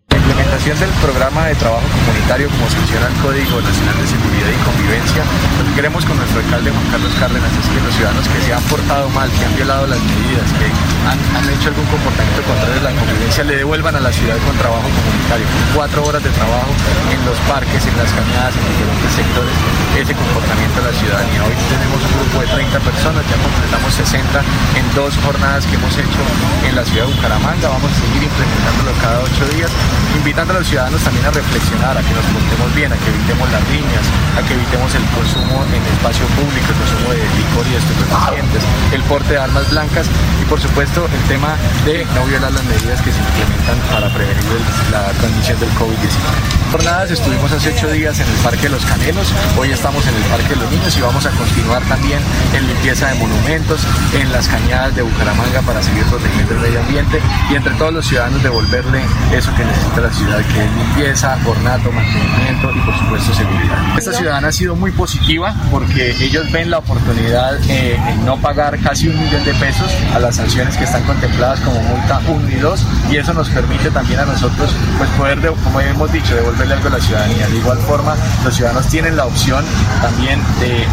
La 0.09 0.17
implementación 0.17 0.81
del 0.81 0.89
programa 1.05 1.47
de 1.47 1.55
trabajo 1.61 1.85
comunitario 1.85 2.49
como 2.49 2.65
funciona 2.73 3.07
el 3.09 3.17
Código 3.21 3.61
Nacional 3.61 3.97
de 4.01 4.07
Seguridad 4.09 4.49
y 4.49 4.61
Convivencia, 4.65 5.23
lo 5.61 5.63
que 5.69 5.75
queremos 5.77 6.01
con 6.09 6.17
nuestro 6.17 6.41
alcalde 6.41 6.73
Juan 6.73 6.89
Carlos 6.89 7.15
Cárdenas 7.21 7.53
es 7.53 7.67
que 7.69 7.81
los 7.85 7.93
ciudadanos 7.93 8.25
que 8.29 8.41
se 8.41 8.53
han 8.57 8.65
portado 8.73 9.05
mal, 9.13 9.29
que 9.29 9.45
han 9.45 9.57
violado 9.61 9.85
las 9.85 10.01
medidas, 10.01 10.49
que 10.57 10.67
han, 11.09 11.49
hecho 11.49 11.73
algún 11.73 11.89
comportamiento 11.89 12.43
contrario 12.45 12.81
a 12.81 12.93
la 12.93 12.95
convivencia, 12.95 13.45
le 13.45 13.57
devuelvan 13.57 13.97
a 13.97 14.01
la 14.01 14.13
ciudad 14.13 14.37
con 14.45 14.53
trabajo 14.61 14.85
comunitario, 14.85 15.47
cuatro 15.75 16.05
horas 16.05 16.23
de 16.23 16.31
trabajo 16.31 16.69
en 17.09 17.21
los 17.25 17.39
parques, 17.49 17.81
en 17.89 17.97
las 17.97 18.11
caminadas, 18.13 18.53
en 18.53 18.65
diferentes 18.69 19.11
sectores, 19.17 19.57
ese 19.97 20.13
comportamiento 20.13 20.77
de 20.81 20.87
la 20.93 20.95
ciudadanía. 20.95 21.41
Hoy 21.49 21.57
tenemos 21.73 21.99
un 22.05 22.13
grupo 22.21 22.37
de 22.45 22.49
30 22.53 22.81
personas, 22.85 23.23
ya 23.25 23.37
completamos 23.41 23.91
60 23.97 24.29
en 24.77 24.85
dos 24.93 25.17
jornadas 25.25 25.65
que 25.65 25.75
hemos 25.81 25.95
hecho 25.97 26.21
en 26.69 26.73
la 26.77 26.85
ciudad 26.85 27.09
de 27.09 27.13
Bucaramanga, 27.17 27.67
vamos 27.73 27.89
a 27.89 27.97
seguir 27.97 28.23
implementándolo 28.29 28.93
cada 29.01 29.19
ocho 29.25 29.45
días, 29.57 29.71
invitando 30.13 30.53
a 30.53 30.57
los 30.61 30.69
ciudadanos 30.69 31.01
también 31.01 31.25
a 31.25 31.33
reflexionar, 31.33 31.97
a 31.97 32.03
que 32.05 32.13
nos 32.13 32.27
portemos 32.29 32.69
bien, 32.77 32.93
a 32.93 32.97
que 33.01 33.09
evitemos 33.09 33.49
las 33.49 33.65
riñas, 33.73 34.05
a 34.37 34.41
que 34.45 34.53
evitemos 34.53 34.93
el 34.93 35.05
consumo 35.17 35.65
en 35.73 35.83
espacio 35.97 36.27
público, 36.37 36.69
el 36.69 36.79
consumo 36.85 37.09
de 37.17 37.25
licor 37.41 37.65
y 37.65 37.73
de 37.73 37.81
estupefacientes, 37.81 38.63
el 38.93 39.03
porte 39.09 39.33
de 39.33 39.41
armas 39.41 39.65
blancas 39.71 40.07
y 40.41 40.45
por 40.45 40.61
supuesto 40.61 40.98
el 41.07 41.29
tema 41.29 41.55
de 41.85 42.05
no 42.15 42.25
violar 42.25 42.51
las 42.51 42.65
medidas 42.65 43.01
que 43.03 43.13
se 43.13 43.19
implementan 43.19 43.79
para 43.93 44.09
prevenir 44.09 44.43
la 44.91 45.07
transmisión 45.13 45.61
del 45.61 45.71
COVID-19. 45.71 46.59
Jornadas 46.73 47.11
estuvimos 47.11 47.51
hace 47.53 47.73
ocho 47.73 47.91
días 47.91 48.19
en 48.21 48.29
el 48.29 48.37
Parque 48.43 48.63
de 48.63 48.69
los 48.71 48.85
Canelos, 48.85 49.33
hoy 49.57 49.71
estamos 49.71 50.07
en 50.07 50.15
el 50.15 50.23
Parque 50.25 50.49
de 50.51 50.57
los 50.57 50.71
Niños 50.71 50.97
y 50.99 51.01
vamos 51.01 51.25
a 51.25 51.31
continuar 51.31 51.83
también 51.85 52.19
en 52.55 52.67
limpieza 52.67 53.09
de 53.09 53.15
monumentos, 53.15 53.81
en 54.13 54.31
las 54.33 54.49
cañadas 54.49 54.95
de 54.97 55.03
Bucaramanga 55.03 55.63
para 55.63 55.83
seguir 55.83 56.05
protegiendo 56.05 56.55
el 56.55 56.61
medio 56.61 56.81
ambiente 56.81 57.21
y 57.51 57.55
entre 57.55 57.73
todos 57.75 57.95
los 57.95 58.07
ciudadanos 58.07 58.43
devolverle 58.43 59.01
eso 59.33 59.55
que 59.57 59.65
necesita 59.65 60.01
la 60.01 60.13
ciudad, 60.13 60.39
que 60.39 60.65
es 60.65 60.73
limpieza, 60.77 61.39
ornato, 61.47 61.93
mantenimiento 61.93 62.73
y 62.75 62.81
por 62.81 62.99
supuesto 62.99 63.35
seguridad. 63.35 63.97
Esta 63.97 64.13
ciudadana 64.13 64.49
ha 64.49 64.53
sido 64.53 64.77
muy 64.77 64.91
positiva 64.91 65.55
porque 65.71 66.11
ellos 66.21 66.51
ven 66.53 66.71
la 66.71 66.79
oportunidad 66.79 67.59
eh, 67.71 67.99
en 68.09 68.25
no 68.27 68.37
pagar 68.39 68.79
casi 68.81 69.09
un 69.09 69.19
millón 69.19 69.45
de 69.45 69.55
pesos 69.55 69.91
a 70.15 70.19
las 70.19 70.37
sanciones 70.37 70.77
que 70.79 70.85
están 70.85 71.03
contempladas 71.03 71.61
como 71.61 71.81
multa 71.83 72.21
1 72.29 72.49
y 72.49 72.55
2 72.55 72.87
y 73.11 73.17
eso 73.17 73.35
nos 73.35 73.49
permite 73.51 73.91
también 73.91 74.21
a 74.21 74.25
nosotros 74.25 74.75
pues 74.97 75.11
poder, 75.11 75.41
como 75.65 75.81
hemos 75.81 76.13
dicho, 76.13 76.35
devolverle 76.35 76.75
algo 76.75 76.89
a 76.89 76.91
la 76.93 77.01
ciudadanía. 77.01 77.49
De 77.49 77.57
igual 77.57 77.79
forma, 77.79 78.15
los 78.45 78.55
ciudadanos 78.55 78.87
tienen 78.89 79.17
la 79.17 79.27
opción 79.27 79.65
también 80.01 80.41
de, 80.61 80.83
eh, 80.83 80.87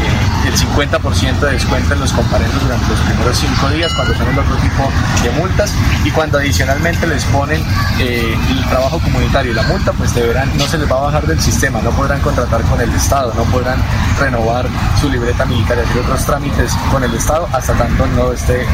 del 0.43 0.55
50% 0.57 1.39
de 1.39 1.51
descuento 1.51 1.93
en 1.93 1.99
los 1.99 2.11
comparendos 2.13 2.61
durante 2.61 2.87
los 2.89 2.99
primeros 2.99 3.37
cinco 3.37 3.69
días 3.69 3.93
cuando 3.93 4.13
son 4.15 4.27
el 4.27 4.39
otro 4.39 4.55
tipo 4.55 4.91
de 5.23 5.31
multas 5.39 5.71
y 6.03 6.11
cuando 6.11 6.39
adicionalmente 6.39 7.07
les 7.07 7.23
ponen 7.25 7.61
eh, 7.99 8.35
el 8.49 8.65
trabajo 8.69 8.99
comunitario 8.99 9.51
y 9.51 9.55
la 9.55 9.63
multa, 9.63 9.91
pues 9.93 10.13
deberán, 10.13 10.49
no 10.57 10.65
se 10.65 10.77
les 10.77 10.91
va 10.91 10.97
a 10.97 11.01
bajar 11.01 11.27
del 11.27 11.39
sistema, 11.39 11.81
no 11.81 11.91
podrán 11.91 12.21
contratar 12.21 12.61
con 12.63 12.81
el 12.81 12.91
Estado, 12.93 13.33
no 13.35 13.43
podrán 13.45 13.79
renovar 14.19 14.67
su 14.99 15.09
libreta 15.09 15.45
militar 15.45 15.77
y 15.77 15.81
hacer 15.81 16.01
otros 16.01 16.25
trámites 16.25 16.71
con 16.91 17.03
el 17.03 17.13
Estado 17.13 17.47
hasta 17.53 17.73
tanto 17.73 18.07
no 18.07 18.31
esté 18.31 18.65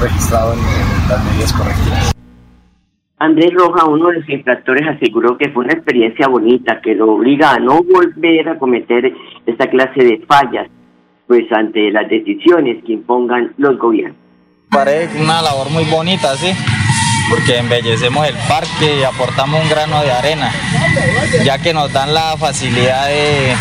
registrado 0.00 0.45
en, 0.52 1.08
las 1.08 1.24
medidas 1.24 1.52
correctivas. 1.52 2.12
Andrés 3.18 3.50
Roja, 3.54 3.86
uno 3.86 4.08
de 4.08 4.20
los 4.20 4.28
infractores, 4.28 4.86
aseguró 4.86 5.38
que 5.38 5.48
fue 5.50 5.64
una 5.64 5.72
experiencia 5.72 6.28
bonita, 6.28 6.80
que 6.82 6.94
lo 6.94 7.12
obliga 7.12 7.54
a 7.54 7.58
no 7.58 7.82
volver 7.82 8.48
a 8.48 8.58
cometer 8.58 9.12
esta 9.46 9.68
clase 9.68 10.04
de 10.04 10.24
fallas, 10.26 10.68
pues 11.26 11.50
ante 11.50 11.90
las 11.90 12.08
decisiones 12.10 12.84
que 12.84 12.92
impongan 12.92 13.54
los 13.56 13.78
gobiernos. 13.78 14.18
Parece 14.70 15.22
una 15.22 15.40
labor 15.40 15.70
muy 15.70 15.84
bonita, 15.84 16.36
sí, 16.36 16.52
porque 17.30 17.58
embellecemos 17.58 18.28
el 18.28 18.34
parque 18.48 19.00
y 19.00 19.02
aportamos 19.04 19.62
un 19.62 19.70
grano 19.70 20.02
de 20.02 20.12
arena, 20.12 20.50
ya 21.44 21.56
que 21.58 21.72
nos 21.72 21.90
dan 21.92 22.12
la 22.12 22.36
facilidad 22.36 23.06
de, 23.08 23.54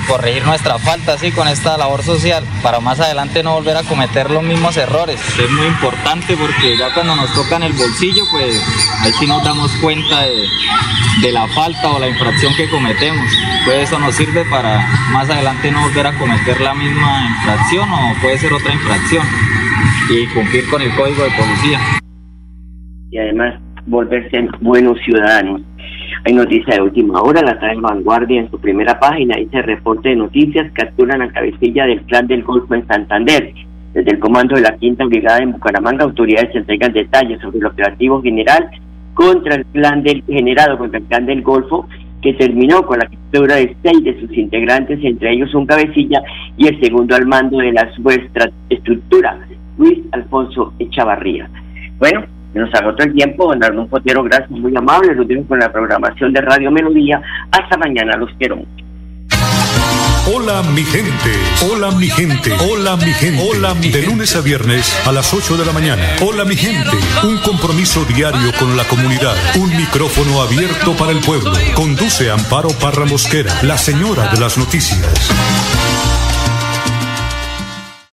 corregir 0.00 0.44
nuestra 0.44 0.78
falta 0.78 1.14
así 1.14 1.30
con 1.32 1.48
esta 1.48 1.76
labor 1.76 2.02
social 2.02 2.44
para 2.62 2.80
más 2.80 3.00
adelante 3.00 3.42
no 3.42 3.54
volver 3.54 3.76
a 3.76 3.82
cometer 3.82 4.30
los 4.30 4.42
mismos 4.42 4.76
errores. 4.76 5.20
Es 5.38 5.50
muy 5.50 5.66
importante 5.66 6.36
porque 6.36 6.76
ya 6.76 6.92
cuando 6.94 7.16
nos 7.16 7.32
tocan 7.34 7.62
el 7.62 7.72
bolsillo, 7.72 8.22
pues 8.30 8.62
ahí 9.02 9.12
sí 9.12 9.26
nos 9.26 9.42
damos 9.44 9.70
cuenta 9.82 10.22
de, 10.22 10.46
de 11.22 11.32
la 11.32 11.46
falta 11.48 11.92
o 11.92 11.98
la 11.98 12.08
infracción 12.08 12.54
que 12.56 12.68
cometemos. 12.68 13.26
Pues 13.64 13.88
eso 13.88 13.98
nos 13.98 14.14
sirve 14.14 14.44
para 14.46 14.86
más 15.12 15.28
adelante 15.30 15.70
no 15.70 15.82
volver 15.82 16.06
a 16.06 16.18
cometer 16.18 16.60
la 16.60 16.74
misma 16.74 17.26
infracción 17.38 17.88
o 17.90 18.14
puede 18.20 18.38
ser 18.38 18.52
otra 18.52 18.72
infracción 18.72 19.26
y 20.10 20.26
cumplir 20.34 20.68
con 20.68 20.82
el 20.82 20.94
código 20.94 21.24
de 21.24 21.30
policía. 21.30 21.80
y 23.10 23.18
además 23.18 23.60
volverse 23.86 24.48
buenos 24.60 24.98
ciudadanos. 25.04 25.60
Hay 26.24 26.32
noticia 26.32 26.76
de 26.76 26.82
última 26.82 27.20
hora, 27.20 27.42
la 27.42 27.58
trae 27.58 27.76
Vanguardia 27.76 28.40
en 28.40 28.50
su 28.50 28.58
primera 28.58 28.98
página, 28.98 29.36
dice 29.36 29.62
reporte 29.62 30.10
de 30.10 30.16
noticias, 30.16 30.70
capturan 30.72 31.22
a 31.22 31.32
cabecilla 31.32 31.86
del 31.86 32.02
clan 32.02 32.26
del 32.26 32.42
Golfo 32.42 32.74
en 32.74 32.86
Santander. 32.86 33.52
Desde 33.92 34.10
el 34.10 34.18
comando 34.18 34.56
de 34.56 34.62
la 34.62 34.76
Quinta 34.76 35.04
Brigada 35.04 35.42
en 35.42 35.52
Bucaramanga, 35.52 36.04
autoridades 36.04 36.54
entregan 36.54 36.92
detalles 36.92 37.40
sobre 37.40 37.58
el 37.58 37.66
operativo 37.66 38.22
general 38.22 38.68
contra 39.14 39.54
el 39.54 39.64
clan 39.66 40.02
del 40.02 40.22
generado 40.26 40.78
contra 40.78 40.98
el 40.98 41.04
clan 41.04 41.26
del 41.26 41.42
Golfo, 41.42 41.86
que 42.20 42.32
terminó 42.32 42.84
con 42.86 42.98
la 42.98 43.06
captura 43.06 43.56
de 43.56 43.76
seis 43.82 44.02
de 44.02 44.18
sus 44.18 44.36
integrantes, 44.36 44.98
entre 45.02 45.32
ellos 45.32 45.54
un 45.54 45.66
cabecilla 45.66 46.22
y 46.56 46.68
el 46.68 46.80
segundo 46.80 47.14
al 47.14 47.26
mando 47.26 47.58
de 47.58 47.72
la 47.72 47.88
estructura, 48.70 49.38
Luis 49.76 49.98
Alfonso 50.12 50.72
Echavarría. 50.78 51.48
Bueno, 51.98 52.24
nos 52.60 52.72
agotó 52.74 53.02
el 53.02 53.12
tiempo, 53.14 53.48
don 53.48 53.62
Arnulfo 53.62 53.90
Potero, 53.90 54.22
gracias, 54.22 54.50
muy 54.50 54.74
amable, 54.76 55.14
lo 55.14 55.26
tengo 55.26 55.46
con 55.46 55.58
la 55.58 55.72
programación 55.72 56.32
de 56.32 56.40
Radio 56.40 56.70
Melodía. 56.70 57.20
Hasta 57.50 57.76
mañana, 57.76 58.16
los 58.16 58.30
quiero. 58.38 58.62
Hola 60.26 60.62
mi 60.62 60.82
gente, 60.82 61.32
hola 61.70 61.90
mi 61.90 62.08
gente, 62.08 62.50
hola 62.70 62.96
mi 62.96 63.12
gente, 63.12 63.42
hola 63.46 63.74
mi 63.74 63.90
De 63.90 64.02
lunes 64.02 64.34
a 64.36 64.40
viernes 64.40 64.98
a 65.06 65.12
las 65.12 65.34
8 65.34 65.58
de 65.58 65.66
la 65.66 65.72
mañana. 65.72 66.02
Hola 66.22 66.46
mi 66.46 66.56
gente, 66.56 66.96
un 67.24 67.36
compromiso 67.38 68.06
diario 68.06 68.50
con 68.58 68.74
la 68.74 68.84
comunidad, 68.84 69.34
un 69.56 69.76
micrófono 69.76 70.40
abierto 70.40 70.96
para 70.96 71.12
el 71.12 71.18
pueblo. 71.20 71.52
Conduce 71.74 72.30
Amparo 72.30 72.70
Parra 72.80 73.04
Mosquera, 73.04 73.52
la 73.62 73.76
señora 73.76 74.28
de 74.28 74.40
las 74.40 74.56
noticias. 74.56 75.30